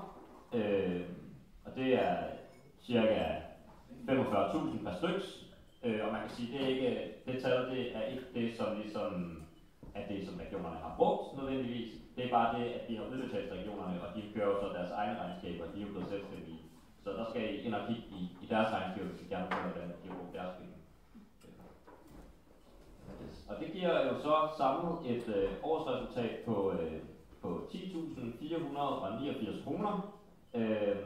[0.53, 1.01] øh,
[1.65, 2.15] og det er
[2.81, 3.23] cirka
[4.09, 5.25] 45.000 per styks.
[5.83, 8.77] Øh, og man kan sige, det er ikke, det tal, det er ikke det, som
[8.81, 9.41] ligesom
[9.93, 11.91] er det, som regionerne har brugt nødvendigvis.
[12.15, 14.67] Det er bare det, at de har udbetalt til regionerne, og de kører jo så
[14.77, 16.61] deres egne regnskaber, de er jo blevet selvstændige.
[17.03, 19.71] Så der skal I ind og kigge i, i deres regnskaber, hvis I gerne vil
[19.71, 20.74] hvordan de har brugt deres penge.
[23.49, 27.01] Og det giver jo så samlet et øh, årsresultat på, øh,
[27.41, 30.15] på 10.489 kroner.
[30.53, 30.97] Øh,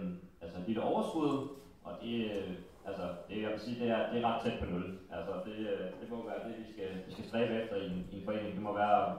[0.42, 1.48] altså et lille overskud,
[1.84, 2.54] og det, øh,
[2.86, 5.00] altså, det, jeg vil sige, det er, det er ret tæt på nul.
[5.12, 8.08] Altså, det, øh, det må være det, vi skal, vi skal stræbe efter i en,
[8.12, 8.56] i en forening.
[8.56, 9.18] Det må være,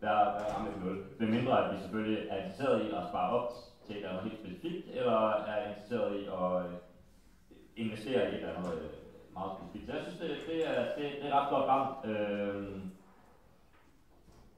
[0.00, 1.04] være, være ramme nul.
[1.18, 3.52] Det mindre, at vi selvfølgelig er interesseret i at spare op
[3.84, 5.18] til et eller andet helt specifikt, eller
[5.52, 6.74] er interesseret i at øh,
[7.76, 8.89] investere i et eller andet øh,
[9.34, 9.86] meget specifikt.
[9.86, 12.06] Så jeg synes, det, det, er, det, det er ret godt ramt.
[12.06, 12.80] Øh,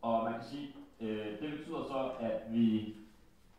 [0.03, 2.95] og man kan sige, øh, det betyder så, at vi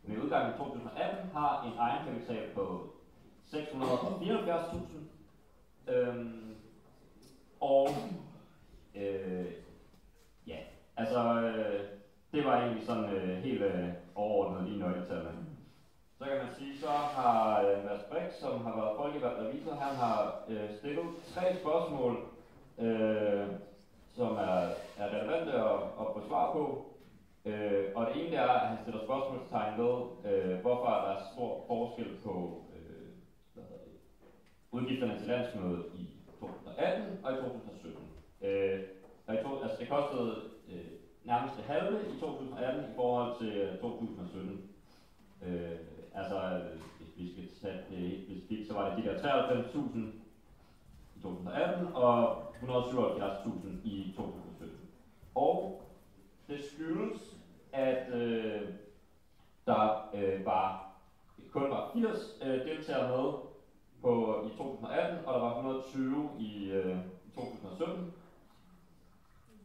[0.03, 2.93] med udgangen i 2018 har en egenkapital på
[3.45, 5.91] 674.000.
[5.91, 6.25] Øh,
[7.59, 7.89] og
[8.95, 9.51] øh,
[10.47, 10.57] ja,
[10.97, 11.79] altså øh,
[12.31, 15.52] det var egentlig sådan øh, helt øh, overordnet lige nøgletallene.
[16.23, 19.95] Så kan man sige, så har øh, Mads Brink, som har været folkevalgt revisor, han
[19.95, 22.13] har øh, stillet tre spørgsmål,
[22.79, 23.47] øh,
[24.15, 24.59] som er,
[25.01, 26.85] er relevante at, at få svar på.
[27.45, 29.95] Øh, og det ene er, at han stiller spørgsmålstegn ved,
[30.29, 32.33] øh, hvorfor er der stor forskel på
[32.75, 33.09] øh,
[33.53, 33.93] hvad hedder det,
[34.71, 36.03] udgifterne til landsmødet i
[36.39, 38.01] 2018 og i 2017.
[38.41, 38.79] Øh,
[39.27, 40.35] og i to, altså det kostede
[40.69, 40.91] øh,
[41.23, 44.69] nærmest det halve i 2018 i forhold til 2017.
[45.41, 46.61] Øh, altså,
[46.97, 49.97] hvis vi skal tage det helt specifikt, så var det de der 93.000
[51.15, 54.77] i 2018 og 177.000 i 2017.
[55.35, 55.81] Og
[56.47, 57.35] det skyldes,
[57.71, 58.61] at øh,
[59.65, 60.83] der øh, var
[61.51, 63.33] kun var 80 øh, deltagere med
[64.01, 66.97] på, i 2018, og der var 120 i øh,
[67.35, 68.13] 2017.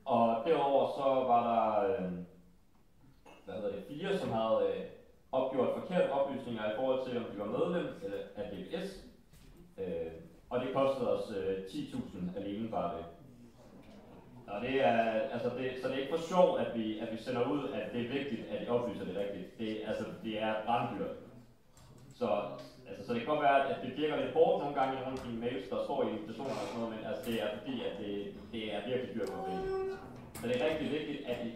[0.04, 2.12] Og derover så var der øh,
[3.44, 4.97] hvad hedder det, fire, som havde øh,
[5.32, 7.86] opgjort forkerte oplysninger i forhold til, om vi var medlem
[8.36, 9.04] af DBS.
[9.78, 10.12] Øh,
[10.50, 13.04] og det kostede os øh, 10.000 alene bare det.
[14.46, 14.98] Og det er,
[15.34, 17.92] altså det, så det er ikke for sjov, at vi, at vi sender ud, at
[17.92, 19.58] det er vigtigt, at de oplyser det rigtigt.
[19.58, 21.16] Det, altså, det er branddyrt.
[22.18, 22.28] Så,
[22.88, 25.18] altså, så det kan godt være, at det virker lidt hårdt nogle gange i nogle
[25.20, 27.74] af de mails, der står i invitationer og sådan noget, men altså, det er fordi,
[27.88, 28.12] at det,
[28.52, 29.64] det er virkelig dyrt for penge.
[30.38, 31.50] Så det er rigtig vigtigt, at I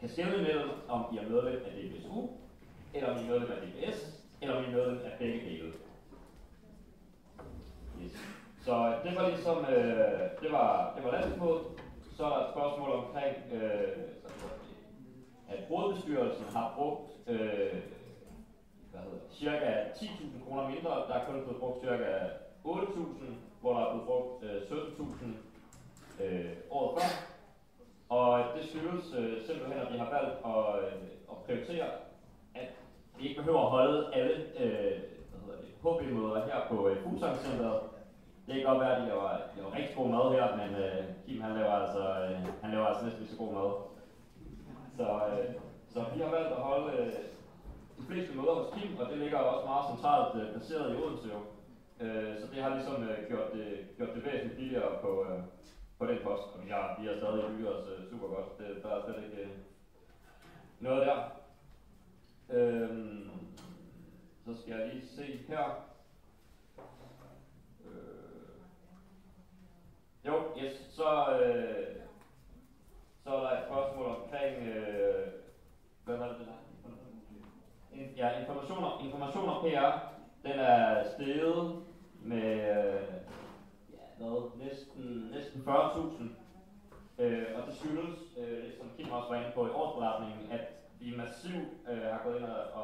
[0.00, 2.18] kan skelne med om I er medlem af DBSU,
[2.94, 5.72] eller om I er medlem af DBS, eller om I er medlem af begge dele.
[8.02, 8.12] Yes.
[8.64, 11.60] Så det var ligesom, øh, det var, det var landsmål.
[12.16, 13.88] Så er der et spørgsmål omkring, øh,
[15.48, 17.74] at hovedbestyrelsen har brugt øh,
[18.90, 20.90] hvad hedder, cirka 10.000 kroner mindre.
[20.90, 22.26] Der er kun blevet brugt cirka
[22.64, 23.24] 8.000,
[23.60, 27.08] hvor der er blevet brugt øh, 17.000 øh, året før.
[28.08, 31.90] Og det skyldes øh, simpelthen, at vi har valgt at, øh, at prioritere,
[33.18, 34.96] vi ikke behøver at holde alle øh,
[35.30, 37.80] hvad hedder det, HB-møder her på øh, Fuglsangcenteret.
[38.46, 41.04] Det kan godt være, at de laver, de laver rigtig god mad her, men øh,
[41.26, 43.70] Kim han laver, altså, øh, han laver altså næsten lige så god mad.
[44.96, 45.48] Så, øh,
[45.92, 47.12] så vi har valgt at holde øh,
[47.98, 51.28] de fleste møder hos Kim, og det ligger også meget centralt øh, placeret i Odense
[51.34, 51.40] jo.
[52.04, 55.40] Øh, så det har ligesom øh, gjort, det, gjort det væsentligt billigere på, øh,
[55.98, 58.48] på den post, og vi har, vi har stadig bygget os øh, super godt.
[58.58, 59.50] Det, der er slet ikke øh,
[60.80, 61.37] noget der.
[62.50, 63.30] Øhm,
[64.44, 65.64] så skal jeg lige se her.
[67.84, 68.60] Øh,
[70.24, 71.96] jo, yes, så, øh,
[73.24, 75.26] så er der et spørgsmål omkring, øh,
[76.04, 76.52] hvad var det, det der?
[77.96, 79.98] In, ja, informationer, informationer PR,
[80.48, 81.82] den er steget
[82.20, 83.08] med øh,
[83.92, 86.22] ja, hvad, næsten, næsten 40.000.
[87.22, 90.60] Øh, og det skyldes, øh, som Kim også var inde på i årsberetningen, at
[91.00, 92.82] vi massivt øh, har gået ind og,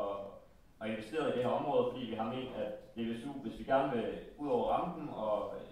[0.81, 3.93] og, investeret i det her område, fordi vi har ment, at DVSU, hvis vi gerne
[3.93, 4.05] vil
[4.39, 5.67] ud over rampen og øh,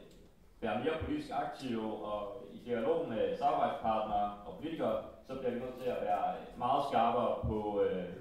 [0.61, 5.78] være mere politisk aktive og i dialog med samarbejdspartnere og politikere, så bliver vi nødt
[5.83, 8.12] til at være meget skarpere på, øh,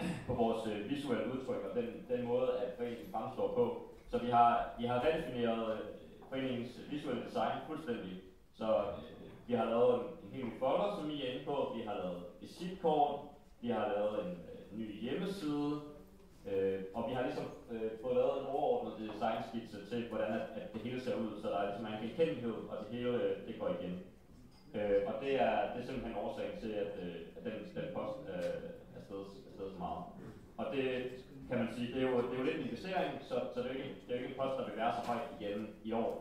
[0.26, 3.64] på vores øh, visuelle udtryk og den, den måde, at foreningen fremstår på.
[4.10, 5.80] Så vi har, vi har redefineret øh,
[6.28, 8.20] foreningens visuelle design fuldstændig.
[8.54, 11.72] Så øh, vi har lavet en, en helt ny folder, som I er inde på.
[11.76, 13.20] Vi har lavet visitkort.
[13.62, 15.72] Vi har lavet en øh, ny hjemmeside.
[16.50, 20.72] Øh, og vi har ligesom øh, fået lavet en overordnet designskitse til, hvordan at, at
[20.72, 21.40] det hele ser ud.
[21.40, 23.94] Så der er ligesom en genkendelighed, og det hele øh, det går igen.
[24.76, 28.18] Øh, og det er, det er simpelthen årsagen til, at, øh, at den, den post
[28.32, 28.58] øh,
[28.96, 30.04] er stedet, er stedet så meget.
[30.60, 30.84] Og det
[31.48, 33.70] kan man sige, det er jo, det er jo lidt en investering, så, så det,
[33.70, 35.92] er ikke, det er jo ikke en post, der vil være så højt igen i
[35.92, 36.12] år.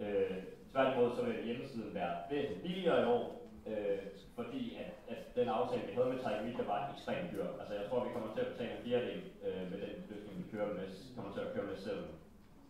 [0.00, 0.36] Øh,
[0.72, 3.98] tværtimod så vil hjemmesiden være væsentligt billigere i år, øh,
[4.38, 7.46] fordi at, at den aftale, vi havde med Tiger Media, var ekstremt dyr.
[7.60, 10.50] Altså jeg tror, vi kommer til at betale en fjerdedel øh, med den løsning, vi
[10.52, 12.04] kører med, kommer til at køre med selv.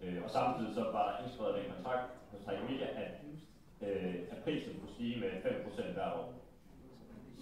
[0.03, 3.13] Øh, og samtidig så var der indskrevet en kontrakt hos Tiger Media, at,
[3.87, 6.29] øh, at prisen kunne stige med 5% hver år.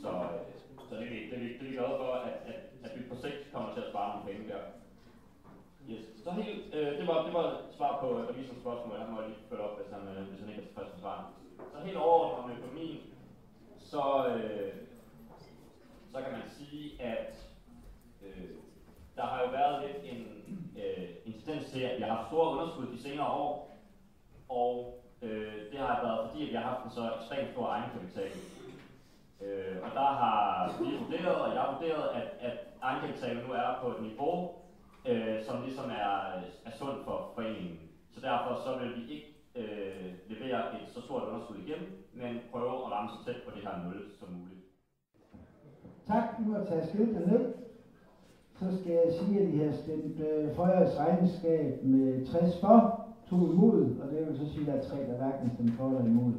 [0.02, 0.40] Så, øh,
[0.88, 2.92] så det, er vi, det, er vi, det er vi glade for, at, at, at
[2.96, 4.62] vi på sigt kommer til at spare nogle penge der.
[5.90, 6.04] Yes.
[6.24, 8.98] Så helt, øh, det, var, det var et svar på øh, revisorens spørgsmål.
[8.98, 11.24] Han må lige følge op, hvis han, øh, hvis han ikke er tilfreds med svaret.
[11.72, 13.00] Så helt overordnet med økonomien,
[13.90, 14.72] så, øh,
[16.12, 17.34] så kan man sige, at
[18.22, 18.50] øh,
[19.16, 20.26] der har jo været lidt en,
[20.76, 23.78] øh, en tendens til, at vi har haft store underskud de senere år,
[24.48, 28.30] og øh, det har været fordi, at vi har haft en så ekstremt stor egenkapital.
[29.40, 33.78] Øh, og der har vi vurderet, og jeg har vurderet, at, at egenkapitalen nu er
[33.82, 34.54] på et niveau,
[35.06, 36.16] øh, som ligesom er,
[36.64, 37.80] er sundt for foreningen.
[38.14, 39.39] Så derfor så vil vi ikke
[40.58, 41.82] øh, et så stort underskud igen,
[42.20, 44.60] men prøve at ramme så tæt på det her 0 som muligt.
[46.10, 47.54] Tak, I må tage skiltet ned.
[48.58, 53.06] Så skal jeg sige, at I har stemt øh, for jeres regnskab med 60 for,
[53.30, 55.88] 2 imod, og det vil så sige, at der er 3, der hverken stemmer for
[55.88, 56.32] eller imod.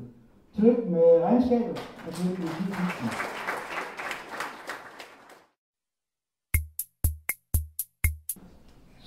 [0.56, 3.61] Tillykke med regnskabet, og tillykke med 10.000.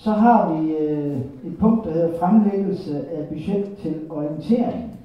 [0.05, 5.01] Så har vi øh, et punkt, der hedder fremlæggelse af budget til orientering.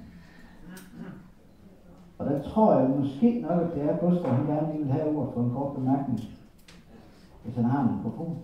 [2.18, 5.34] Og der tror jeg måske nok, at det er Gustav, han gerne vil have ordet
[5.34, 6.20] for en kort bemærkning.
[7.44, 8.38] Hvis han har en mikrofon.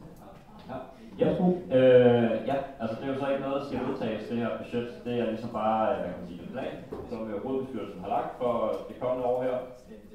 [1.19, 1.29] Ja,
[1.77, 4.87] øh, ja, altså det er jo så ikke noget, der skal udtages, det her budget.
[5.05, 6.75] Det er ligesom bare, øh, hvad kan man sige, en plan,
[7.09, 9.57] som hovedbestyrelsen har lagt for det kommende år her.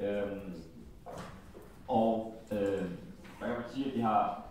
[0.05, 0.53] Øhm,
[1.88, 2.85] og øh,
[3.38, 4.42] hvad kan man sige, at de har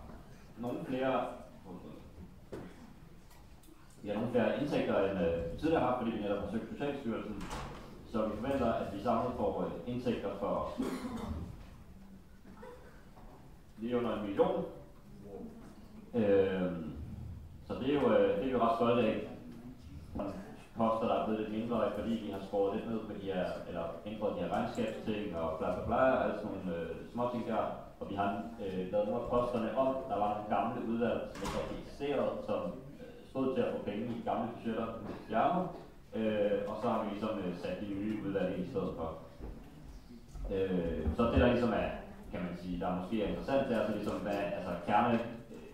[0.58, 1.39] nogle flere
[4.02, 6.50] vi har nogle flere indtægter end øh, vi tidligere har haft, fordi vi netop har
[6.50, 7.42] søgt Socialstyrelsen.
[8.12, 10.72] Så vi forventer, at vi samlet får øh, indtægter for
[13.78, 14.64] lige under en million.
[16.14, 16.72] Øh,
[17.66, 19.16] så det er jo, øh, det er vi jo ret stolte af.
[20.76, 23.44] Poster, der er blevet lidt mindre, fordi vi har skåret lidt ned på de her,
[23.68, 27.24] eller ændret de her regnskabsting og bla bla bla, og alle sådan nogle øh, små
[27.32, 27.64] ting der.
[28.00, 29.96] Og vi har øh, lavet nogle af posterne om.
[30.10, 32.60] Der var nogle gamle udvalg, som ikke var eksisteret, som
[33.30, 34.86] stod til at få penge i gamle budgetter
[35.28, 35.66] fjernet,
[36.18, 39.08] øh, og så har vi ligesom øh, sat de nye udvalg i stedet for.
[40.54, 41.90] Øh, så det der ligesom er,
[42.32, 45.14] kan man sige, der måske er interessant, det er altså ligesom, hvad, altså kerne,
[45.54, 45.70] øh,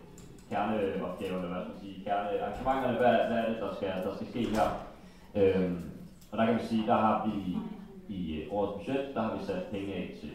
[0.51, 4.43] kerneopgaverne, hvad skal man sige, kernearrangementerne, hvad, hvad er det, der skal, der skal ske
[4.57, 4.69] her.
[5.39, 5.71] Øh,
[6.31, 7.57] og der kan man sige, der har vi
[8.09, 10.33] i øh, årets budget, der har vi sat penge af til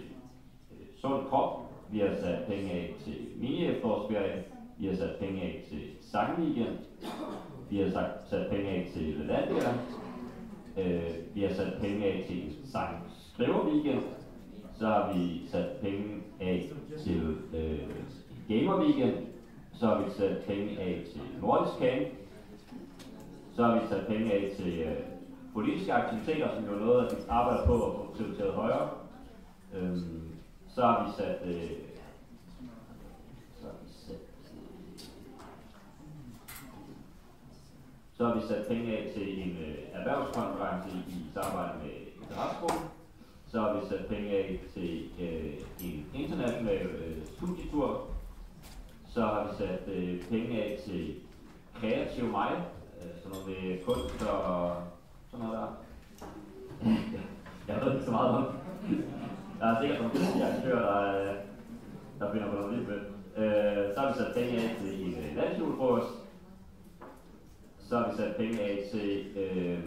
[0.72, 1.52] øh, sund krop,
[1.92, 4.44] vi har sat penge af til mini-efterårsferie,
[4.82, 6.78] vi har sat penge af til sangweekend.
[7.70, 9.74] Vi har sat, sat penge af til Lalandia.
[10.78, 12.96] Øh, vi har sat penge af til sang
[13.39, 14.04] weekend.
[14.80, 16.70] Så har vi sat penge af
[17.04, 17.89] til øh,
[18.48, 19.15] gamer weekend.
[19.74, 22.08] Så har vi sat penge af til nordisk camp.
[23.56, 24.98] Så har vi sat penge af til øh,
[25.54, 28.89] politiske aktiviteter, som jo er noget, at vi arbejder på at få prioriteret højere.
[29.76, 30.22] Øhm,
[30.67, 31.90] så har vi sat øh,
[38.22, 42.90] Så har vi sat penge af til en øh, erhvervskonference i samarbejde med Interessegruppen.
[43.48, 45.54] Så har vi sat penge af til øh,
[45.86, 48.08] en international øh, studietur.
[49.08, 51.16] Så har vi sat øh, penge af til
[51.80, 52.52] Kreativ Mig,
[53.02, 54.76] øh, sådan noget med kunst og
[55.32, 55.68] sådan noget der.
[57.68, 58.46] jeg ved ikke så meget om
[59.60, 61.36] Der er sikkert nogle dygtige aktører, der, øh,
[62.20, 63.02] der finder på noget vildt med.
[63.44, 66.21] Øh, så har vi sat penge af til en øh, landsjulefrokost
[67.91, 69.10] så har vi sat penge af til
[69.41, 69.84] øh,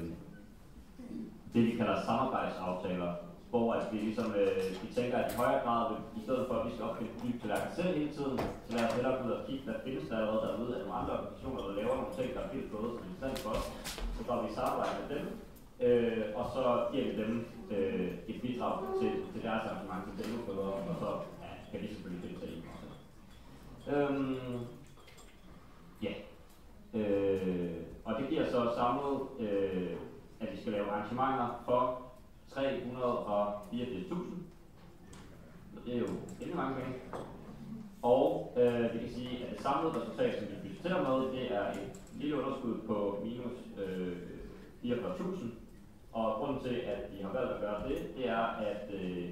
[1.54, 3.12] det, vi kalder samarbejdsaftaler,
[3.50, 6.66] hvor at vi ligesom, øh, vi tænker, at i højere grad, i stedet for at
[6.66, 9.46] vi skal opfinde ny tallerken selv hele tiden, så lad os hellere gå ud og
[9.46, 12.40] kigge, hvad findes der allerede derude af nogle andre organisationer, der laver nogle ting, der
[12.42, 13.66] er helt gode, som er for os.
[14.16, 15.24] Så går vi i samarbejde med dem,
[15.86, 16.62] øh, og så
[16.92, 17.32] giver vi dem
[17.74, 20.34] øh, et bidrag til, til deres arrangement, til dem,
[20.88, 21.08] og så
[21.44, 22.98] ja, kan de selvfølgelig deltage i også.
[23.92, 24.58] Øhm,
[26.06, 26.14] ja.
[27.00, 29.96] Øh, og det giver så samlet, øh,
[30.40, 32.02] at vi skal lave arrangementer for
[32.50, 32.56] 384.000.
[35.87, 36.06] Det er jo
[36.40, 36.98] endnu mange penge.
[38.02, 41.70] Og øh, vi kan sige, at det samlede resultat, som vi budgeterer med, det er
[41.70, 43.52] et lille underskud på minus
[43.87, 44.16] øh,
[44.84, 45.44] 44.000.
[46.12, 49.28] Og grunden til, at vi har valgt at gøre det, det er, at øh,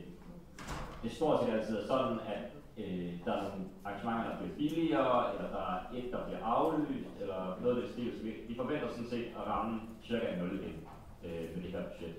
[1.02, 5.34] det stort set altid er sådan, at øh, der er nogle arrangementer, der bliver billigere,
[5.34, 8.12] eller der er et, der bliver aflyst, eller noget af det stil.
[8.16, 10.76] Så vi, vi forventer sådan set at ramme cirka 0 igen
[11.24, 12.14] øh, med det her budget.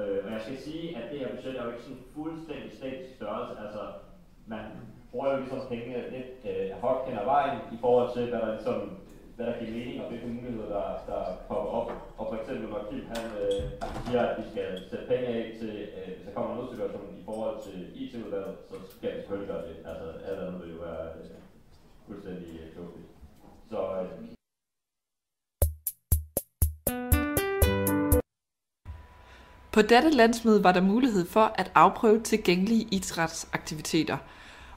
[0.00, 3.14] Øh, og jeg skal sige, at det her budget er jo ikke sådan fuldstændig statisk
[3.16, 3.54] størrelse.
[3.64, 3.82] Altså,
[4.46, 4.64] man
[5.10, 8.52] bruger jo ligesom penge lidt øh, hoc hen ad vejen i forhold til, hvad der
[8.54, 8.80] ligesom
[9.36, 11.88] hvad der giver mening, og hvilke muligheder, der, der kommer op.
[12.18, 13.62] Og for eksempel, når Kim han, øh,
[14.04, 17.24] siger, at vi skal sætte penge af til, øh, hvis der kommer en nødsituation i
[17.24, 19.76] forhold til IT-udvalget, så skal vi selvfølgelig gøre det.
[19.84, 21.30] Altså, alt andet vil jo være øh,
[22.06, 23.08] fuldstændig øh, tåbeligt.
[23.70, 24.28] Så øh,
[29.72, 34.16] På dette landsmøde var der mulighed for at afprøve tilgængelige idrætsaktiviteter.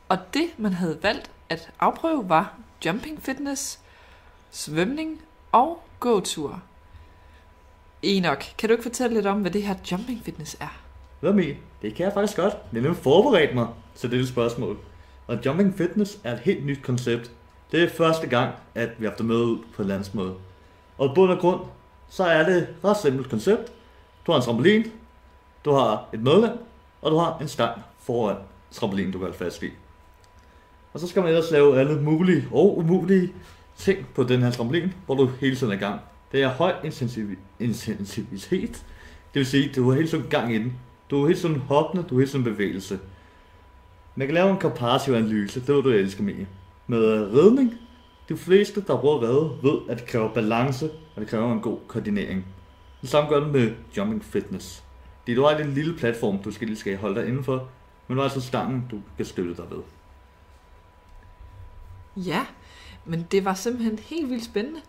[0.10, 3.80] Og det, man havde valgt at afprøve, var jumping fitness,
[4.52, 5.22] svømning
[5.52, 6.64] og gåtur.
[8.04, 10.85] Enoch, kan du ikke fortælle lidt om, hvad det her jumping fitness er?
[11.26, 11.56] Hvad med?
[11.82, 12.54] Det kan jeg faktisk godt.
[12.54, 14.78] Jeg har nemlig forberedt mig til dette spørgsmål.
[15.28, 17.32] Og Jumping Fitness er et helt nyt koncept.
[17.72, 20.34] Det er første gang, at vi har haft det med ud på landsmøde.
[20.98, 21.60] Og bund og grund,
[22.10, 23.72] så er det et ret simpelt koncept.
[24.28, 24.86] Du har en trampolin,
[25.66, 26.52] du har et medlem,
[27.02, 28.38] og du har en stang foran
[28.72, 29.70] trampolinen, du kan holde fast i.
[30.94, 33.34] Og så skal man ellers lave alle mulige og umulige
[33.78, 36.02] ting på den her trampolin, hvor du hele tiden er i gang.
[36.32, 38.86] Det er høj intensiv- intensivitet.
[39.34, 40.74] Det vil sige, du er hele tiden gang i den.
[41.10, 43.00] Du er helt sådan hoppende, du er hele tiden bevægelse.
[44.16, 46.46] Man kan lave en komparativ analyse, det vil du elske mere.
[46.88, 47.74] Med øh, redning,
[48.30, 51.80] de fleste, der bruger redde, ved, at det kræver balance, og det kræver en god
[51.88, 52.46] koordinering.
[53.02, 54.84] Det samme gør det med jumping fitness.
[55.26, 57.68] Det er du har en lille platform, du skal lige skal holde dig indenfor,
[58.08, 59.82] men du har altså stangen, du kan støtte dig ved.
[62.24, 62.46] Ja,
[63.06, 64.80] men det var simpelthen helt vildt spændende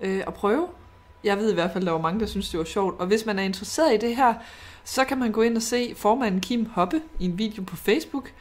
[0.00, 0.68] øh, at prøve.
[1.24, 3.00] Jeg ved i hvert fald, at der var mange, der synes, det var sjovt.
[3.00, 4.34] Og hvis man er interesseret i det her,
[4.88, 8.32] så kan man gå ind og se formanden Kim Hoppe i en video på Facebook,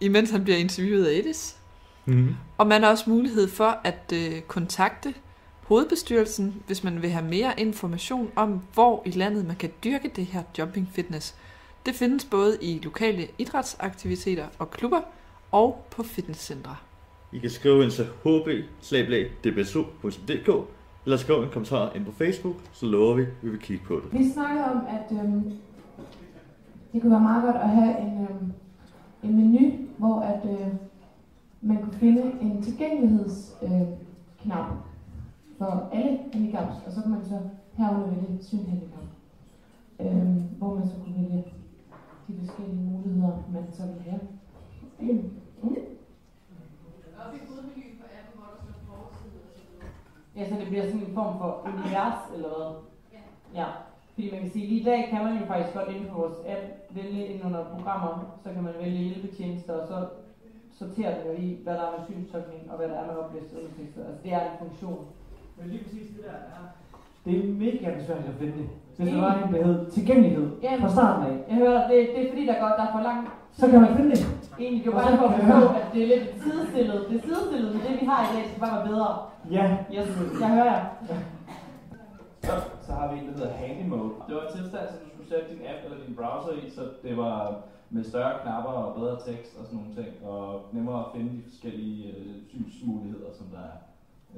[0.00, 1.56] imens han bliver interviewet af Edis.
[2.04, 2.34] Mm.
[2.58, 5.14] Og man har også mulighed for at øh, kontakte
[5.62, 10.26] hovedbestyrelsen, hvis man vil have mere information om, hvor i landet man kan dyrke det
[10.26, 11.34] her jumping fitness.
[11.86, 15.00] Det findes både i lokale idrætsaktiviteter og klubber
[15.52, 16.76] og på fitnesscentre.
[17.32, 19.08] I kan skrive ind til hb-dbsu.dk
[21.04, 23.94] eller skrive en kommentar ind på Facebook, så lover vi, at vi vil kigge på
[23.94, 24.18] det.
[24.18, 25.52] Vi snakkede om, at øhm,
[26.92, 28.52] det kunne være meget godt at have en, øhm,
[29.22, 30.74] en menu, hvor at, øh,
[31.60, 33.86] man kunne finde en tilgængelighedsknap øh,
[34.38, 34.66] knap
[35.58, 37.38] for alle handicaps, og så kunne man så
[37.72, 39.04] herunder vælge synhandicap,
[40.00, 41.44] øhm, hvor man så kunne vælge
[42.28, 44.20] de forskellige muligheder, man så ville have.
[45.00, 45.30] Mm.
[45.62, 45.76] Mm.
[50.36, 52.76] Ja, så det bliver sådan en form for univers, eller hvad?
[53.54, 53.66] Ja.
[54.20, 56.38] Fordi man kan sige, lige i dag kan man jo faktisk godt inde på vores
[56.54, 56.64] app
[56.98, 58.12] vælge ind under programmer,
[58.42, 59.96] så kan man vælge hjælpetjenester, og så
[60.80, 63.50] sorterer den jo i, hvad der er med synstolkning, og hvad der er med oplæst
[63.58, 64.00] undertekster.
[64.08, 65.00] Altså det er en funktion.
[65.56, 66.62] Men lige præcis det der er...
[67.24, 68.68] Det er mega besværligt at finde det.
[68.96, 71.34] Hvis der var en, der hed tilgængelighed Ja, fra starten af.
[71.48, 73.26] Jeg hører, det, det er fordi, der, går, der er for langt.
[73.60, 74.22] Så kan man finde det.
[74.64, 76.98] Egentlig jo bare for at forstå, at det er lidt sidestillet.
[77.08, 79.10] Det er sidestillet med det, vi har i dag, det skal bare være bedre.
[79.56, 79.64] Ja.
[79.96, 80.08] Yes,
[80.42, 80.84] jeg hører jer.
[81.08, 81.14] Så,
[82.90, 84.12] så har vi en, der hedder Handy Mode.
[84.26, 86.82] Det var en tilstand, som du skulle sætte din app eller din browser i, så
[87.04, 87.36] det var
[87.94, 90.42] med større knapper og bedre tekst og sådan nogle ting, og
[90.76, 93.78] nemmere at finde de forskellige øh, synsmuligheder, som der er.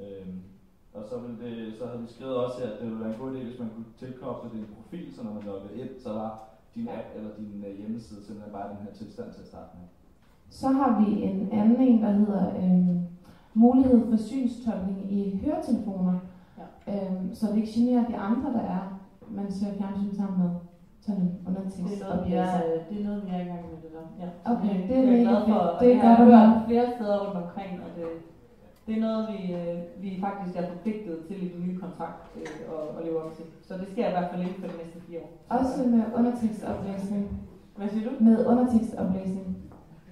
[0.01, 0.39] Øhm,
[0.97, 3.21] og så, ville det, så havde vi skrevet også her, at det ville være en
[3.21, 6.31] god idé, hvis man kunne tilkoble din profil, så når man logger ind, så var
[6.75, 9.87] din app eller din øh, hjemmeside simpelthen bare den her tilstand til at starte med.
[10.59, 12.99] Så har vi en anden en, der hedder øhm,
[13.53, 16.15] mulighed for synstolkning i høretelefoner.
[16.91, 18.83] Øhm, så det ikke generer de andre, der er,
[19.39, 20.51] man ser fjernsyn sammen med.
[21.05, 21.77] Sådan undertekst.
[21.77, 22.51] Det er noget, vi er,
[22.89, 24.05] det er noget, vi er i gang med det der.
[24.21, 24.27] Ja.
[24.53, 27.37] Okay, det, det er jeg glad for, Det det, gør du hørt flere steder rundt
[27.43, 28.07] omkring, og det,
[28.85, 32.73] det er noget, vi, øh, vi faktisk er forpligtet til i den nye kontrakt øh,
[32.73, 33.45] og, og leve op til.
[33.67, 35.29] Så det sker i hvert fald inden for de næste fire år.
[35.57, 37.23] Også med undertekstoplæsning.
[37.77, 38.13] Hvad siger du?
[38.27, 39.47] Med undertekstoplæsning.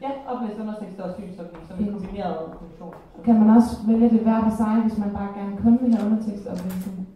[0.05, 1.91] Ja, oplæst undertekster og synstolkning som en Fint.
[1.95, 2.93] kombineret funktion.
[3.25, 6.05] Kan man også vælge det hver for sig, hvis man bare gerne kun vil have
[6.09, 7.07] undertekstoplæsning?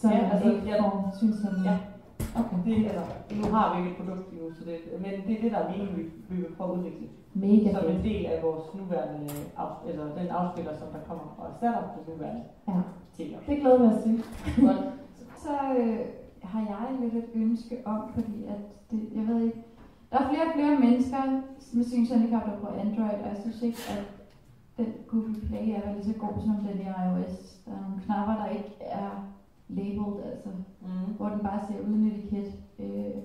[0.00, 0.82] Så Ja, altså, ikke ja.
[0.82, 1.66] får synstolkning.
[1.70, 1.76] Ja.
[2.40, 2.56] Okay.
[2.66, 3.04] Det, altså,
[3.40, 5.68] nu har vi ikke et produkt endnu, så det, men det er det, der er
[5.70, 7.06] meningen, vi, vi vil prøve at udvikle.
[7.34, 9.30] Mega Som en del af vores nuværende,
[9.62, 12.42] af, eller den afspiller, som der kommer og erstatter det nuværende.
[12.68, 12.72] Ja.
[13.16, 13.38] Teler.
[13.48, 14.14] Det glæder os til.
[14.66, 14.80] Godt.
[15.44, 15.98] Så øh,
[16.42, 18.60] har jeg lidt et ønske om, fordi at
[18.90, 19.60] det, jeg ved ikke,
[20.12, 21.22] der er flere og flere mennesker
[21.72, 24.04] med synshandicap, der bruger Android, og jeg synes ikke, at
[24.76, 27.34] den Google Play er lige så god som den i iOS.
[27.64, 29.10] Der er nogle knapper, der ikke er
[29.68, 30.48] labeled, altså,
[30.82, 31.14] mm.
[31.16, 32.52] hvor den bare ser uden etiket.
[32.78, 33.22] Øh,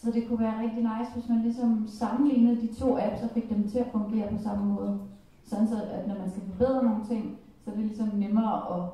[0.00, 3.48] så det kunne være rigtig nice, hvis man ligesom sammenlignede de to apps og fik
[3.48, 5.00] dem til at fungere på samme måde.
[5.44, 8.90] Sådan så, at når man skal forbedre nogle ting, så er det ligesom nemmere, og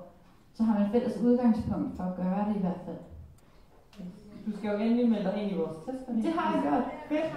[0.54, 2.96] så har man et fælles udgangspunkt for at gøre det i hvert fald.
[4.48, 6.22] Du skal jo endelig melde dig ind i vores testpanel.
[6.24, 6.84] Det har jeg gjort.
[7.08, 7.28] Fedt.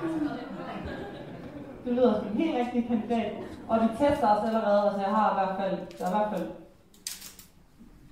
[1.86, 3.32] Det lyder som en helt rigtig kandidat.
[3.70, 6.32] Og de tester os allerede, altså jeg har i hvert fald, der er i hvert
[6.34, 6.56] fald et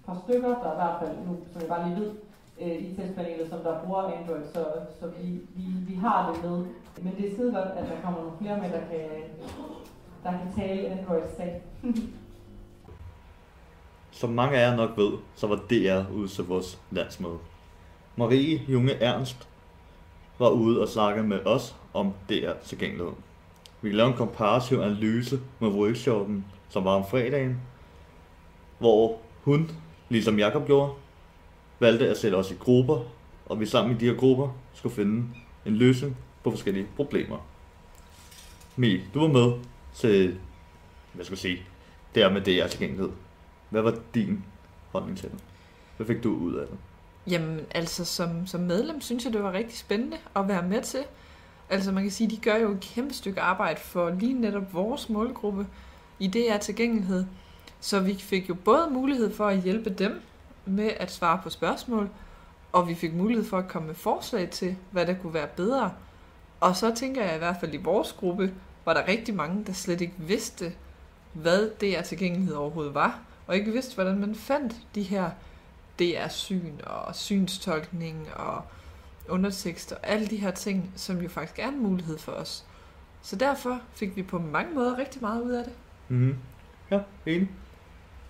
[0.05, 2.11] par stykker, der er i hvert fald nu, som jeg bare lige ved,
[2.61, 4.61] øh, i testpanelet, som der bruger Android, så,
[4.99, 6.57] så vi, vi, vi har det med.
[7.03, 9.05] Men det er skide godt, at der kommer nogle flere med, der kan,
[10.23, 11.61] der kan tale Androids sag.
[14.11, 17.37] Som mange af jer nok ved, så var DR ude til vores landsmøde.
[18.19, 19.47] Marie Junge Ernst
[20.39, 23.13] var ude og snakke med os om DR tilgængelighed.
[23.81, 27.61] Vi lavede en komparativ analyse med workshoppen, som var om fredagen,
[28.79, 29.71] hvor hun,
[30.09, 30.93] ligesom Jakob gjorde,
[31.79, 32.99] valgte at sætte os i grupper,
[33.45, 35.27] og vi sammen i de her grupper skulle finde
[35.65, 37.37] en løsning på forskellige problemer.
[38.75, 39.53] Mie, du var med
[39.93, 40.39] til,
[41.13, 41.63] hvad skal jeg sige,
[42.15, 43.11] det her med DR tilgængelighed.
[43.69, 44.45] Hvad var din
[44.91, 45.39] holdning til det?
[45.97, 46.77] Hvad fik du ud af det?
[47.29, 51.03] Jamen, altså som, som medlem synes jeg, det var rigtig spændende at være med til.
[51.69, 55.09] Altså man kan sige, de gør jo et kæmpe stykke arbejde for lige netop vores
[55.09, 55.67] målgruppe
[56.19, 57.25] i DR tilgængelighed.
[57.79, 60.21] Så vi fik jo både mulighed for at hjælpe dem
[60.65, 62.09] med at svare på spørgsmål,
[62.71, 65.91] og vi fik mulighed for at komme med forslag til, hvad der kunne være bedre.
[66.59, 68.53] Og så tænker jeg i hvert fald i vores gruppe,
[68.85, 70.73] var der rigtig mange, der slet ikke vidste,
[71.33, 75.29] hvad DR tilgængelighed overhovedet var, og ikke vidste, hvordan man fandt de her
[75.99, 78.63] DR-syn og synstolkning og
[79.29, 82.65] undertekster og alle de her ting, som jo faktisk er en mulighed for os.
[83.21, 85.73] Så derfor fik vi på mange måder rigtig meget ud af det.
[86.07, 86.35] Mhm.
[86.91, 87.49] Ja, enig.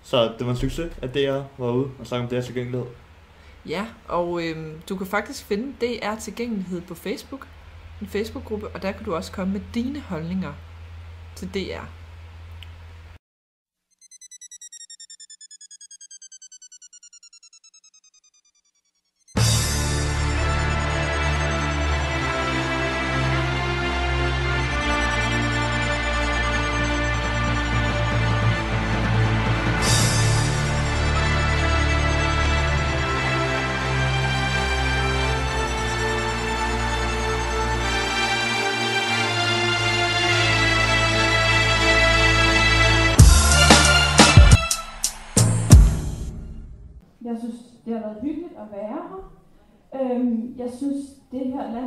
[0.04, 2.88] Så det var en succes, at DR var ude og snakke om DR tilgængelighed.
[3.66, 7.48] Ja, og øhm, du kan faktisk finde DR tilgængelighed på Facebook,
[8.02, 10.54] en Facebook-gruppe, og der kan du også komme med dine holdninger
[11.36, 11.99] til DR.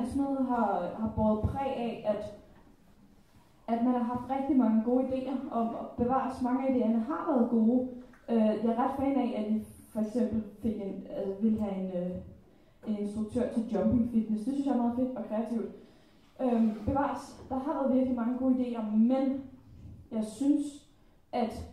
[0.02, 2.34] det her landsmøde har, har båret præg af, at,
[3.74, 7.32] at man har haft rigtig mange gode idéer, og og bevares mange af idéerne har
[7.32, 7.88] været gode.
[8.28, 11.60] Øh, jeg er ret fan af, at vi for eksempel fik en, øh, altså, vil
[11.60, 12.16] have en, øh,
[12.86, 14.44] en instruktør til jumping fitness.
[14.44, 15.70] Det synes jeg er meget fedt og kreativt.
[16.42, 19.40] Øh, bevares, der har været virkelig mange gode idéer, men
[20.12, 20.62] jeg synes,
[21.32, 21.68] at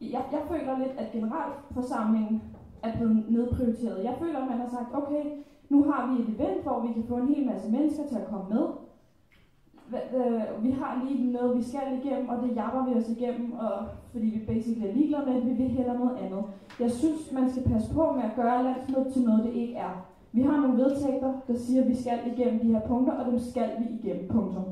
[0.00, 2.42] jeg, jeg føler lidt, at generalforsamlingen
[2.82, 4.04] er blevet nedprioriteret.
[4.04, 5.24] Jeg føler, at man har sagt, okay,
[5.72, 8.28] nu har vi et event, hvor vi kan få en hel masse mennesker til at
[8.30, 8.64] komme med.
[10.18, 13.72] Øh, vi har lige noget, vi skal igennem, og det japper vi os igennem, og
[14.12, 16.44] fordi vi basically er ligeglade med vi vil hellere noget andet.
[16.80, 20.06] Jeg synes, man skal passe på med at gøre landsmødet til noget, det ikke er.
[20.32, 23.38] Vi har nogle vedtægter, der siger, at vi skal igennem de her punkter, og dem
[23.38, 24.64] skal vi igennem, punktum.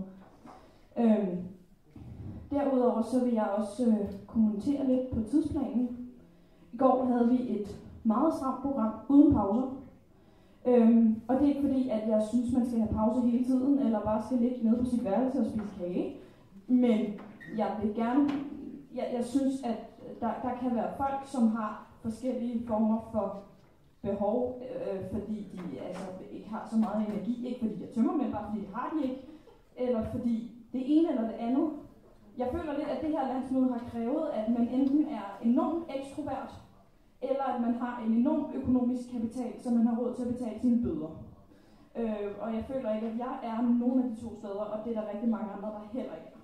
[0.99, 1.37] Øhm,
[2.51, 5.89] derudover så vil jeg også øh, kommentere lidt på tidsplanen.
[6.73, 9.80] I går havde vi et meget stramt program uden pauser.
[10.67, 13.79] Øhm, og det er ikke fordi, at jeg synes, man skal have pause hele tiden,
[13.79, 16.17] eller bare skal ligge nede på sit værelse og spise kage.
[16.67, 17.21] Men
[17.57, 18.31] jeg vil gerne,
[18.95, 19.77] jeg, jeg synes, at
[20.21, 23.43] der, der kan være folk, som har forskellige former for
[24.03, 26.03] behov, øh, fordi de altså,
[26.33, 29.03] ikke har så meget energi, ikke fordi jeg tømmer, men bare fordi det har de
[29.03, 29.23] ikke,
[29.77, 31.71] eller fordi det ene eller det andet.
[32.39, 36.61] Jeg føler lidt, at det her landsmøde har krævet, at man enten er enormt ekstrovert,
[37.23, 40.61] eller at man har en enorm økonomisk kapital, så man har råd til at betale
[40.61, 41.11] sine bøder.
[41.97, 44.97] Øh, og jeg føler ikke, at jeg er nogen af de to steder, og det
[44.97, 46.41] er der rigtig mange andre, der heller ikke er.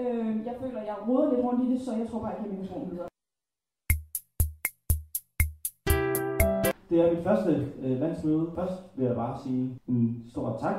[0.00, 2.38] Øh, jeg føler, at jeg råder lidt rundt i det, så jeg tror bare, at
[2.38, 3.08] jeg kan mikrofonen videre.
[6.90, 8.50] Det er mit første øh, landsmøde.
[8.54, 10.76] Først vil jeg bare sige en stor tak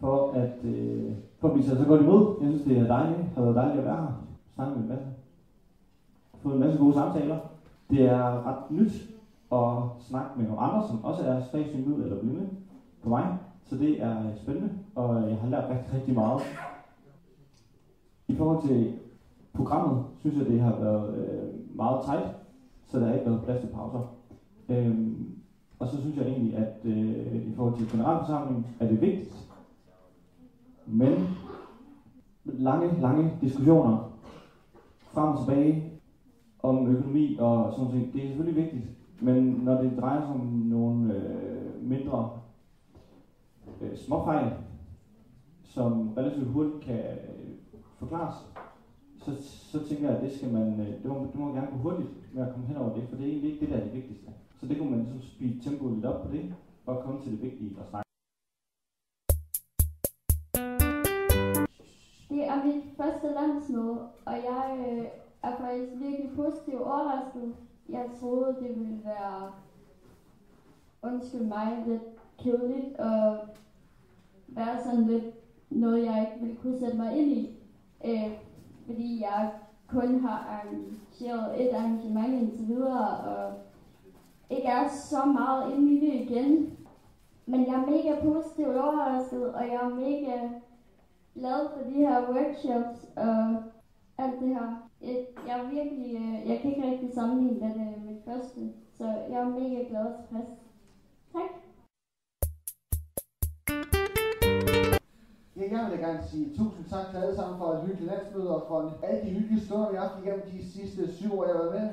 [0.00, 2.36] for at, øh, for at blive taget så godt imod.
[2.40, 3.18] Jeg synes, det er dejligt.
[3.18, 4.12] Det har været dejligt at være her.
[4.54, 5.06] Snakke med en masse.
[6.42, 7.38] Fået en masse gode samtaler.
[7.90, 8.92] Det er ret nyt
[9.52, 9.68] at
[10.00, 12.48] snakke med nogle andre, som også er svagsynede eller blinde
[13.02, 13.38] på mig.
[13.64, 16.42] Så det er spændende, og jeg har lært rigtig, rigtig meget.
[18.28, 18.98] I forhold til
[19.54, 22.36] programmet, synes jeg, det har været øh, meget tight,
[22.86, 24.14] så der er ikke været plads til pauser.
[24.68, 25.38] Øhm,
[25.78, 29.48] og så synes jeg egentlig, at øh, i forhold til generalforsamlingen er det vigtigt,
[30.86, 31.28] men
[32.44, 34.12] lange, lange diskussioner
[35.12, 35.97] frem og tilbage
[36.62, 38.84] om økonomi og sådan noget, det er selvfølgelig vigtigt.
[39.20, 42.40] Men når det drejer sig om nogle øh, mindre
[43.80, 44.52] øh, småfejl,
[45.64, 48.34] som relativt hurtigt kan øh, forklares,
[49.18, 51.76] så, så tænker jeg, at det skal man, øh, det, må, det må gerne gå
[51.76, 53.84] hurtigt med at komme hen over det, for det er egentlig ikke det, der er
[53.84, 54.30] det vigtigste.
[54.60, 56.54] Så det kunne man ligesom speede tempoet lidt op på det,
[56.86, 58.08] og komme til det vigtige og snakke.
[62.28, 65.04] Det er mit første landsmøde, og jeg øh,
[65.42, 67.54] er faktisk virkelig positivt overrasket.
[67.88, 69.52] Jeg troede, det ville være,
[71.02, 72.02] undskyld mig, lidt
[72.38, 73.38] kedeligt og
[74.48, 75.24] være sådan lidt
[75.70, 77.56] noget, jeg ikke ville kunne sætte mig ind i.
[78.04, 78.32] Øh,
[78.86, 79.50] fordi jeg
[79.88, 83.52] kun har arrangeret et arrangement indtil videre, og
[84.50, 86.78] ikke er så meget inde i det igen.
[87.46, 90.48] Men jeg er mega positivt overrasket, og jeg er mega
[91.34, 93.62] glad for de her workshops og
[94.18, 94.87] alt det her.
[95.02, 98.72] Jeg, jeg er virkelig, øh, jeg kan ikke rigtig sammenligne det med øh, mit første,
[98.98, 100.48] så jeg er mega glad og tilfreds.
[101.32, 101.50] Tak.
[105.56, 108.68] Ja, jeg vil gerne sige tusind tak til alle sammen for et hyggeligt landsmøde og
[108.68, 111.62] for alle de hyggelige stunder, vi har haft igennem de sidste syv år, jeg har
[111.62, 111.90] været med.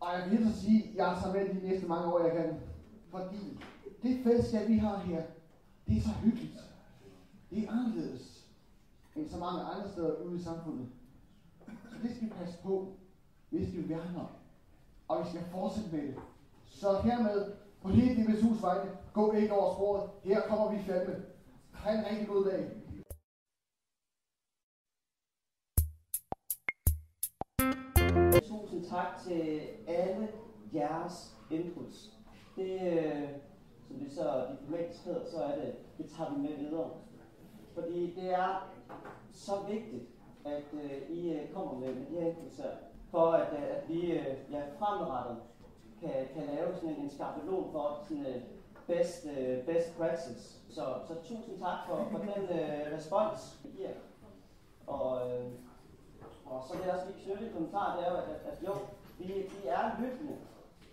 [0.00, 2.60] Og jeg vil så sige, at jeg tager med de næste mange år, jeg kan.
[3.10, 3.58] Fordi
[4.02, 5.22] det fællesskab, vi har her,
[5.86, 6.58] det er så hyggeligt.
[7.50, 8.46] Det er anderledes
[9.16, 10.86] end så mange andre steder ude i samfundet.
[12.02, 12.92] Det skal vi passe på.
[13.50, 14.28] Det skal vi værne om.
[15.08, 16.14] Og vi skal fortsætte med det.
[16.66, 20.10] Så hermed, på hele DBSU's vegne, gå ikke over sporet.
[20.24, 21.24] Her kommer vi fandme.
[21.72, 22.70] Ha' en rigtig god dag.
[28.42, 30.28] Tusind tak til alle
[30.74, 32.12] jeres inputs.
[32.56, 33.28] Det, øh,
[33.88, 36.90] som det så diplomatisk hedder, så er det, det tager vi med videre.
[37.74, 38.72] Fordi det er
[39.32, 40.11] så vigtigt,
[40.44, 42.60] at øh, I øh, kommer med, med de her inputs
[43.10, 45.36] for at, øh, at vi øh, ja, fremadrettet
[46.00, 48.42] kan, kan lave sådan en, en skabelon for sådan øh,
[48.86, 50.60] best, øh, best practice.
[50.68, 53.90] Så, så tusind tak for, for den øh, respons, I giver.
[54.86, 55.46] Og, øh,
[56.46, 58.62] og så vil jeg også lige knytte en kommentar, det er jo, at, at, at
[58.66, 58.72] jo,
[59.18, 60.36] vi, vi er lyttende.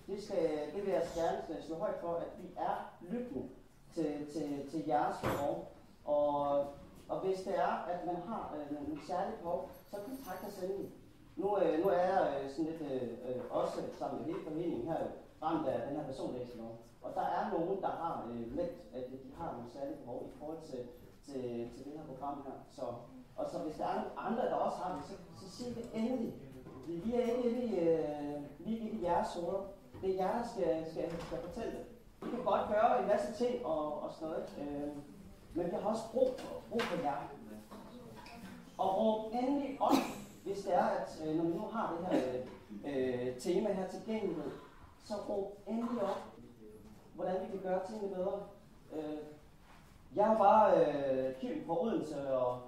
[0.08, 3.50] Det, skal, det vil jeg gerne øh, slå højt for, at vi er lyttende
[3.94, 5.72] til, til, til jeres behov.
[6.06, 6.66] Og,
[7.10, 10.92] og hvis det er, at man har øh, en særlig behov, så kontakt os endelig.
[11.36, 14.88] Nu, øh, nu er jeg øh, sådan lidt øh, øh også sammen med hele foreningen
[14.88, 15.02] her
[15.44, 16.72] ramt af den her personlæselov.
[17.02, 20.38] Og der er nogen, der har øh, meldt, at de har nogle særlige behov i
[20.40, 20.82] forhold til,
[21.26, 21.44] til,
[21.76, 22.58] til det her program her.
[22.72, 22.86] Så,
[23.36, 25.86] og så hvis der er nogle andre, der også har det, så, så sig det
[25.94, 26.34] endelig.
[26.88, 29.64] Vi, er ikke inde i, øh, vi i jeres hoveder.
[30.02, 31.86] Det er jer, der skal, skal, skal fortælle det.
[32.22, 34.90] Vi kan godt gøre en masse ting og, og sådan noget, øh,
[35.54, 36.30] men vi har også brug,
[36.70, 37.18] brug for jer.
[38.78, 39.96] Og råb endelig op,
[40.44, 42.42] hvis det er, at øh, når vi nu har det her
[42.86, 44.52] øh, tema her tilgængelighed,
[45.04, 46.22] så råb endelig op,
[47.16, 48.44] hvordan vi kan gøre tingene bedre.
[48.94, 49.18] Øh,
[50.16, 52.62] jeg er bare øh, Kim fra Odense og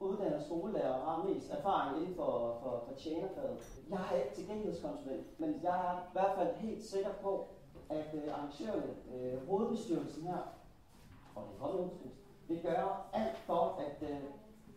[0.00, 3.82] uddannet skolelærer og har mest erfaring inden for, for, for tjenerfaget.
[3.90, 7.46] Jeg er ikke tilgængelighedskonsulent, men jeg er i hvert fald helt sikker på,
[7.88, 10.38] at øh, arrangørerne, øh, hovedbestyrelsen her,
[11.34, 12.13] og det er
[12.48, 14.18] vil gøre alt for, at, øh,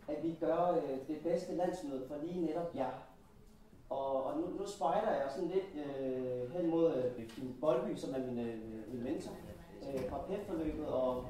[0.08, 2.90] at vi gør øh, det bedste landsmøde for lige netop jer.
[3.90, 8.14] Og, og nu, nu spejder jeg sådan lidt øh, hen mod øh, Kim Boldby, som
[8.14, 9.32] er min, øh, min mentor
[9.82, 11.24] øh, fra PET-forløbet, og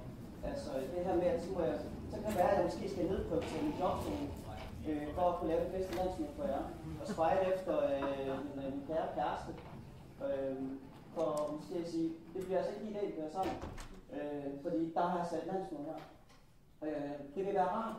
[0.44, 1.78] altså det her med, at så, må jeg,
[2.10, 4.28] så kan det være, at jeg måske skal nedprioritere min jobzone,
[4.88, 6.62] øh, for at kunne lave det bedste landsmøde for jer.
[7.00, 9.52] Og spejde efter øh, min, øh, min kære kæreste,
[10.26, 10.56] øh,
[11.14, 13.56] for måske at sige, det bliver altså ikke lige dag, vi gør sammen.
[14.16, 15.98] Øh, fordi der har jeg sat landsmøde her.
[16.82, 17.96] Øh, det vil være rart,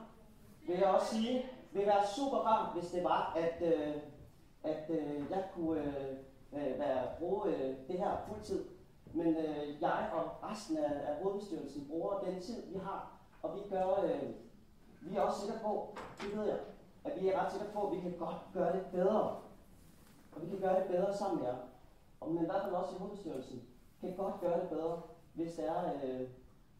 [0.67, 3.95] vil jeg også sige, vil være super rart, hvis det var, at, øh,
[4.63, 6.17] at øh, jeg kunne øh,
[6.53, 8.65] øh, være, bruge øh, det her fuldtid.
[9.13, 13.11] Men øh, jeg og resten af, af hovedbestyrelsen bruger den tid, vi har,
[13.41, 14.29] og vi gør, øh,
[15.01, 16.59] vi er også sikre på, det ved jeg,
[17.03, 19.35] at vi er ret sikre på, at vi kan godt gøre det bedre.
[20.35, 21.57] Og vi kan gøre det bedre sammen med jer.
[22.19, 23.61] Og men i hvert fald også i hovedbestyrelsen
[24.01, 25.01] kan godt gøre det bedre,
[25.33, 26.27] hvis det er, øh,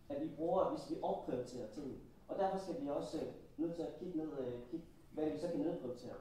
[0.10, 1.97] at vi bruger, hvis vi opprioriterer tingene.
[2.28, 5.38] Og derfor skal vi også øh, nødt til at kigge ned, øh, kigge, hvad vi
[5.38, 6.16] så kan nedprioritere.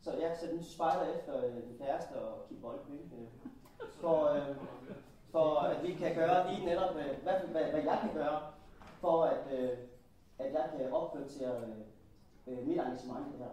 [0.00, 3.28] Så jeg så nu spejder efter øh, den kæreste og Kim Bolby, øh,
[4.00, 4.56] for, øh,
[5.30, 8.40] for at vi kan gøre lige netop, øh, hvad, hvad, hvad jeg kan gøre,
[9.00, 9.78] for at, øh,
[10.38, 11.78] at jeg kan opprioritere øh,
[12.46, 13.50] øh, mit engagement i det her.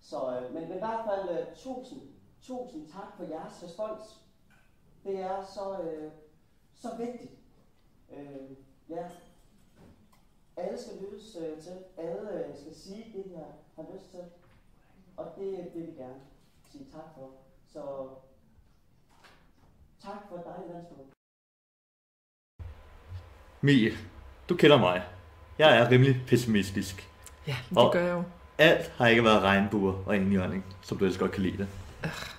[0.00, 2.02] Så, øh, men, men i hvert fald øh, tusind,
[2.42, 4.22] tusind tak for jeres respons.
[5.04, 6.12] Det er så, øh,
[6.74, 7.32] så vigtigt.
[8.10, 8.50] Øh,
[8.88, 9.08] ja,
[10.56, 11.76] alle skal lyttes øh, til.
[11.98, 14.20] Alle øh, skal sige det, de har, har lyst til.
[15.16, 16.20] Og det vil vi gerne
[16.72, 17.30] sige tak for.
[17.72, 17.80] Så
[20.02, 21.08] tak for dig, landsmøde.
[23.60, 23.90] Mie,
[24.48, 25.02] du kender mig.
[25.58, 27.10] Jeg er rimelig pessimistisk.
[27.46, 28.22] Ja, det Og gør jeg jo.
[28.58, 31.68] Alt har ikke været regnbuer og indjørning, som du ellers godt kan lide det.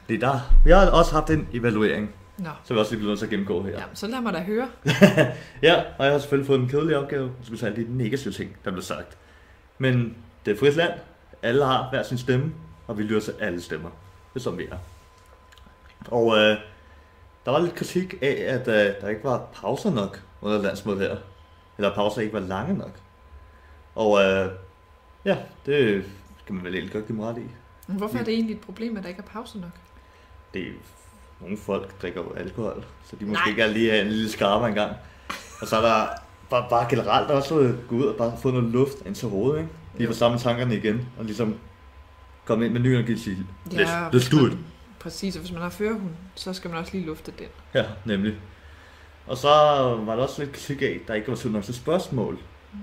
[0.07, 0.39] Det er der.
[0.65, 2.49] Vi har også haft en evaluering, Nå.
[2.63, 3.71] så vi også lige bliver nødt til at gennemgå her.
[3.71, 4.69] Ja, så lad mig da høre.
[5.67, 8.57] ja, og jeg har selvfølgelig fået en kedelig opgave, som vil alle de negative ting,
[8.65, 9.17] der blev sagt.
[9.77, 10.93] Men det er frit land.
[11.43, 12.53] Alle har hver sin stemme,
[12.87, 13.89] og vi lytter til alle stemmer.
[14.33, 14.77] Det er som vi er.
[16.07, 16.57] Og øh,
[17.45, 21.17] der var lidt kritik af, at øh, der ikke var pauser nok under landsmødet her.
[21.77, 22.91] Eller pauser ikke var lange nok.
[23.95, 24.51] Og øh,
[25.25, 26.05] ja, det
[26.45, 27.45] kan man vel egentlig godt give mig ret i.
[27.87, 29.71] Men Hvorfor er det egentlig et problem, at der ikke er pause nok?
[30.53, 30.71] Det er,
[31.41, 33.49] nogle folk drikker jo alkohol, så de måske Nej.
[33.49, 34.95] ikke lige have en lille skarpe engang.
[35.61, 36.07] Og så er der
[36.49, 39.69] bare, bare generelt også gå ud og bare få noget luft ind til hovedet, ikke?
[39.97, 41.55] Lige få samle tankerne igen, og ligesom
[42.45, 43.37] komme ind med ny energi og sige,
[43.69, 44.57] let's, Ja, let's do it.
[44.99, 47.47] Præcis, og hvis man har førerhund, så skal man også lige lufte den.
[47.73, 48.35] Ja, nemlig.
[49.27, 49.47] Og så
[50.05, 52.39] var der også lidt kritik af, der ikke var tid nok til spørgsmål.
[52.73, 52.79] Mm.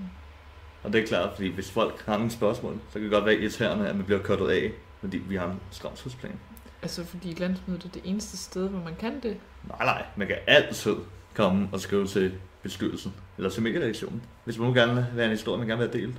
[0.82, 3.34] Og det er klart, fordi hvis folk har nogle spørgsmål, så kan det godt være
[3.34, 6.38] irriterende, at man bliver kottet af, fordi vi har en stram tidsplan.
[6.85, 9.37] Altså fordi landsmødet er det eneste sted, hvor man kan det.
[9.68, 10.97] Nej, nej, man kan altid
[11.35, 14.22] komme og skrive til bestyrelsen, eller til medieredaktionen.
[14.45, 16.14] Hvis man gerne vil være en historie, man gerne vil have delt,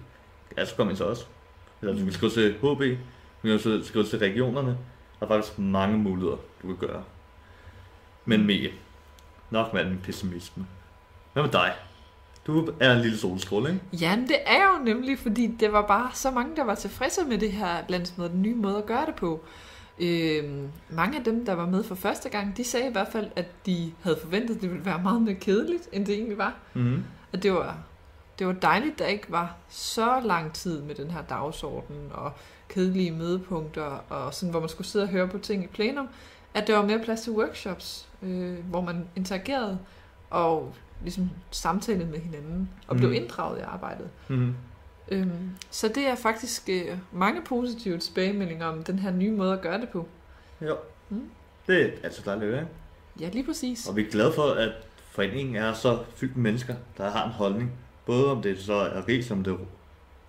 [0.49, 1.28] kan altså komme ind til os.
[1.82, 4.78] Eller du kan skrive til HB, du kan også skrive til regionerne.
[5.20, 7.03] Der er faktisk mange muligheder, du kan gøre.
[8.26, 8.72] Men Mie,
[9.49, 10.66] nok med min pessimisme.
[11.34, 11.74] Hvad med dig?
[12.47, 13.82] Du er en lille solskrål, ikke?
[13.93, 17.26] Ja, men det er jo nemlig, fordi det var bare så mange, der var tilfredse
[17.26, 19.45] med det her landsmøde, den nye måde at gøre det på.
[19.99, 23.27] Øhm, mange af dem, der var med for første gang, de sagde i hvert fald,
[23.35, 26.53] at de havde forventet, at det ville være meget mere kedeligt, end det egentlig var.
[26.73, 27.03] Mhm.
[27.33, 27.77] At det var,
[28.39, 32.31] det var dejligt, der ikke var så lang tid med den her dagsorden og
[32.69, 36.07] kedelige mødepunkter, og sådan, hvor man skulle sidde og høre på ting i plenum,
[36.53, 39.79] at der var mere plads til workshops, øh, hvor man interagerede
[40.29, 40.73] og
[41.03, 43.15] ligesom samtalede med hinanden og blev Mhm.
[43.15, 44.09] inddraget i arbejdet.
[44.27, 44.55] Mhm.
[45.07, 49.61] Øhm, så det er faktisk øh, mange positive tilbagemeldinger om den her nye måde at
[49.61, 50.07] gøre det på.
[50.61, 50.77] Jo.
[51.09, 51.29] Mm.
[51.67, 52.67] Det er altså dejligt, ikke?
[53.19, 53.87] Ja, lige præcis.
[53.87, 54.71] Og vi er glade for, at
[55.11, 57.71] foreningen er så fyldt med mennesker, der har en holdning.
[58.05, 59.57] Både om det så er ris, om det er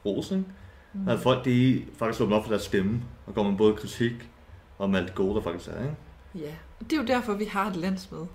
[0.07, 0.45] ros, ikke?
[0.93, 1.09] Mm.
[1.09, 4.31] At folk de faktisk åbner op for deres stemme, og går med både kritik
[4.79, 5.97] om alt det gode, der faktisk er, ikke?
[6.35, 8.27] Ja, og det er jo derfor, vi har et landsmøde.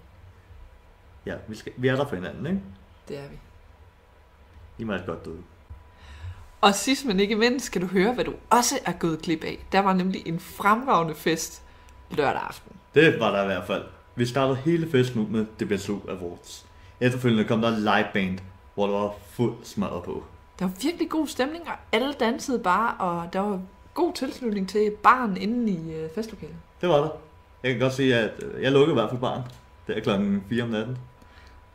[1.25, 2.61] Ja, vi, skal, vi er der for hinanden, ikke?
[3.07, 3.35] Det er vi.
[4.77, 5.41] I må have et godt døde.
[6.61, 9.65] Og sidst men ikke mindst skal du høre, hvad du også er gået glip af.
[9.71, 11.63] Der var nemlig en fremragende fest
[12.11, 12.75] lørdag aften.
[12.95, 13.83] Det var der i hvert fald.
[14.15, 16.65] Vi startede hele festen ud med DBSU Awards.
[16.99, 18.39] Efterfølgende kom der live band,
[18.73, 20.23] hvor der var fuld smadret på.
[20.59, 23.61] Der var virkelig god stemning, og alle dansede bare, og der var
[23.93, 26.55] god tilslutning til barn inde i øh, festlokalet.
[26.81, 27.09] Det var der.
[27.63, 29.41] Jeg kan godt sige, at øh, jeg lukkede i hvert fald barn.
[29.87, 30.97] Det er klokken 4 om natten.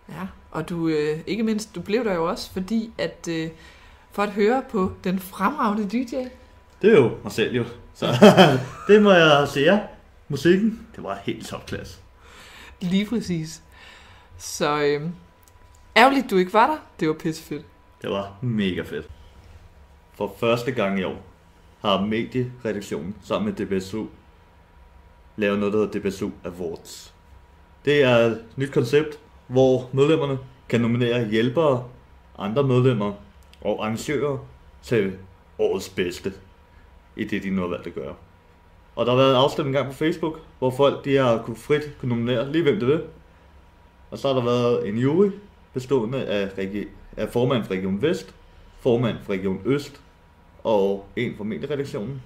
[0.09, 3.51] Ja, og du, øh, ikke mindst, du blev der jo også, fordi at øh,
[4.17, 6.15] for at høre på den fremragende DJ.
[6.83, 7.65] Det er jo mig selv jo.
[7.95, 8.07] Så
[8.89, 9.81] det må jeg sige ja.
[10.29, 11.99] Musikken, det var helt topklasse.
[12.81, 13.63] Lige præcis.
[14.39, 15.11] Så øh,
[15.97, 16.77] ærgerligt, du ikke var der.
[17.01, 17.65] Det var pissefedt.
[18.03, 19.09] Det var mega fedt.
[20.15, 21.23] For første gang i år
[21.81, 24.07] har medieredaktionen sammen med DBSU
[25.37, 27.15] lavet noget, der hedder DBSU Awards.
[27.85, 30.39] Det er et nyt koncept, hvor medlemmerne
[30.69, 31.85] kan nominere hjælpere,
[32.39, 33.13] andre medlemmer
[33.67, 34.39] og arrangører
[34.83, 35.19] til
[35.59, 36.33] årets bedste
[37.17, 38.15] i det, de nu har valgt at gøre.
[38.97, 41.97] Og der har været en afstemning gang på Facebook, hvor folk de har kunne frit
[42.01, 43.03] kunne nominere lige hvem det vil.
[44.11, 45.31] Og så har der været en jury
[45.75, 48.35] bestående af, regi- af formand for Region Vest,
[48.81, 50.01] formand for Region Øst
[50.65, 52.23] og en fra medieredaktionen,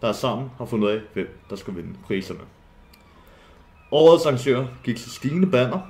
[0.00, 2.40] der sammen har fundet af, hvem der skulle vinde priserne.
[3.90, 5.80] Årets arrangør gik til Stine Banner,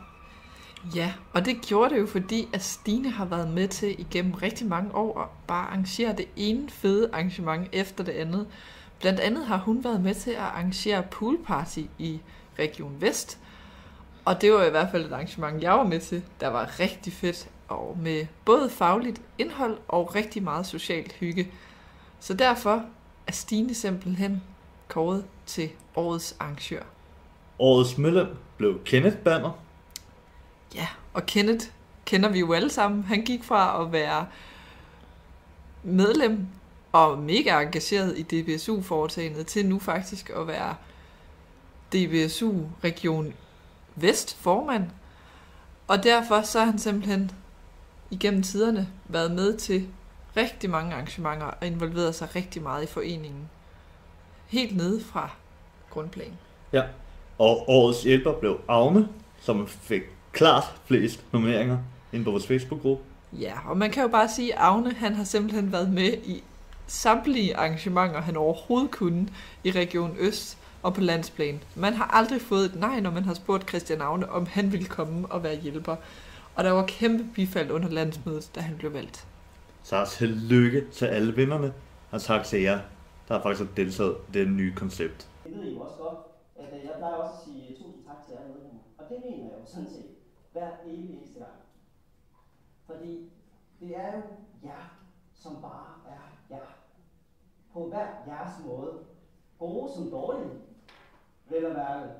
[0.95, 4.67] Ja, og det gjorde det jo, fordi at Stine har været med til igennem rigtig
[4.67, 8.47] mange år at bare arrangere det ene fede arrangement efter det andet.
[9.01, 12.21] Blandt andet har hun været med til at arrangere poolparty i
[12.59, 13.39] Region Vest.
[14.25, 17.13] Og det var i hvert fald et arrangement, jeg var med til, der var rigtig
[17.13, 21.49] fedt, og med både fagligt indhold og rigtig meget socialt hygge.
[22.21, 22.85] Så derfor
[23.27, 24.43] er Stine simpelthen
[24.89, 26.83] kåret til årets arrangør.
[27.59, 29.51] Årets medlem blev Kenneth Banner,
[30.75, 31.67] Ja, og Kenneth
[32.05, 33.05] kender vi jo alle sammen.
[33.05, 34.27] Han gik fra at være
[35.83, 36.47] medlem
[36.93, 40.75] og mega engageret i DBSU-foretagendet til nu faktisk at være
[41.93, 42.55] DBSU
[42.85, 43.35] Region
[43.97, 44.91] Vest formand.
[45.89, 47.31] Og derfor så har han simpelthen
[48.11, 49.89] igennem tiderne været med til
[50.37, 53.51] rigtig mange arrangementer og involveret sig rigtig meget i foreningen.
[54.47, 55.31] Helt nede fra
[55.91, 56.39] grundplan.
[56.73, 56.83] Ja.
[57.39, 59.09] Og årets hjælper blev Agne,
[59.41, 60.03] som fik
[60.33, 61.79] klart flest nomineringer
[62.13, 63.05] inde på vores Facebook-gruppe.
[63.33, 66.43] Ja, og man kan jo bare sige, at Agne han har simpelthen været med i
[66.87, 69.29] samtlige arrangementer, han overhovedet kunne
[69.65, 71.63] i Region Øst og på landsplan.
[71.75, 74.87] Man har aldrig fået et nej, når man har spurgt Christian Agne, om han ville
[74.87, 75.97] komme og være hjælper.
[76.55, 79.27] Og der var kæmpe bifald under landsmødet, da han blev valgt.
[79.83, 81.73] Så tillykke til alle vinderne,
[82.11, 82.79] og tak til jer,
[83.29, 85.29] der faktisk har deltaget i det nye koncept.
[85.45, 86.19] Det ved I jo også godt,
[86.57, 88.81] at øh, jeg plejer også at sige tusind tak til jer medlemmer.
[88.99, 90.20] Og det mener jeg jo sådan set
[90.53, 91.61] hver evig eneste gang.
[92.87, 93.33] Fordi
[93.81, 94.23] det er jo
[94.65, 95.01] jer,
[95.33, 96.67] som bare er jer.
[97.73, 99.05] På hver jeres måde.
[99.59, 100.61] Gode som dårlige,
[101.49, 102.11] vel at mærke.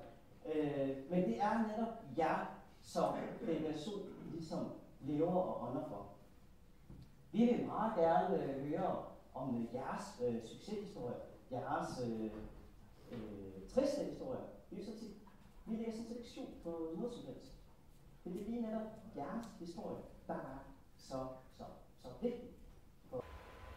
[0.55, 2.47] Øh, men det er netop jer,
[2.83, 3.15] som
[3.47, 4.01] den person
[4.33, 4.69] ligesom
[5.01, 6.07] lever og ånder for.
[7.33, 9.05] Vi vil meget gerne øh, høre
[9.35, 11.15] om øh, jeres øh, succeshistorie,
[11.51, 12.31] jeres øh,
[13.13, 14.41] øh, triste historie.
[14.71, 15.15] Vi, er sådan
[15.67, 17.60] vi læser en selektion på noget som helst.
[18.25, 18.83] Men det er lige netop
[19.17, 20.59] jeres historie, der er
[20.99, 21.27] så,
[21.59, 21.65] så,
[22.03, 22.49] så vigtig.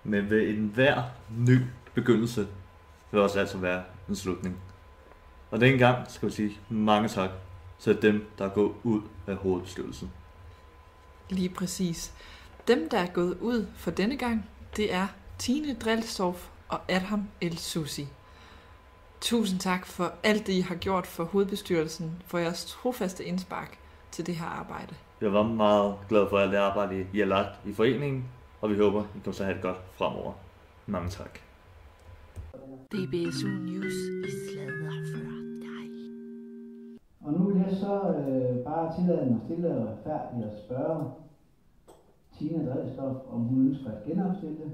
[0.04, 1.04] Men ved enhver
[1.38, 1.60] ny
[1.94, 2.48] begyndelse
[3.12, 4.62] vil også altid være en slutning.
[5.52, 7.30] Og den gang skal vi sige mange tak
[7.80, 10.12] til dem, der er gået ud af hovedbestyrelsen.
[11.30, 12.14] Lige præcis.
[12.68, 17.58] Dem, der er gået ud for denne gang, det er Tine Drelstorff og Adam El
[17.58, 18.08] Susi.
[19.22, 23.80] Tusind tak for alt det, I har gjort for hovedbestyrelsen, for jeres trofaste indspark
[24.14, 24.96] til det her arbejde.
[25.22, 28.26] Jeg var meget glad for alt det arbejde, I har lagt i foreningen,
[28.62, 30.34] og vi håber, I kommer til at have det godt fremover.
[30.86, 31.40] Mange tak.
[32.92, 33.98] DBSU News
[34.28, 35.40] i sladder for dig.
[37.22, 41.12] Og nu vil jeg så øh, bare tillade mig stille og retfærdigt at spørge
[42.38, 44.72] Tina Dredstof, om hun ønsker at genopstille.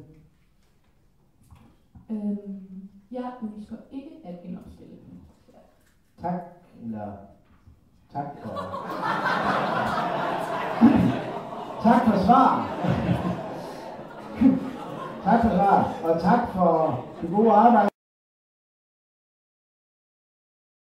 [2.11, 4.95] Øhm, jeg ønsker ikke at genopstille.
[6.21, 6.41] Tak,
[6.83, 7.11] eller
[8.13, 8.49] tak for...
[11.83, 12.67] tak for svar.
[15.23, 17.89] tak for svar, og tak for det gode arbejde.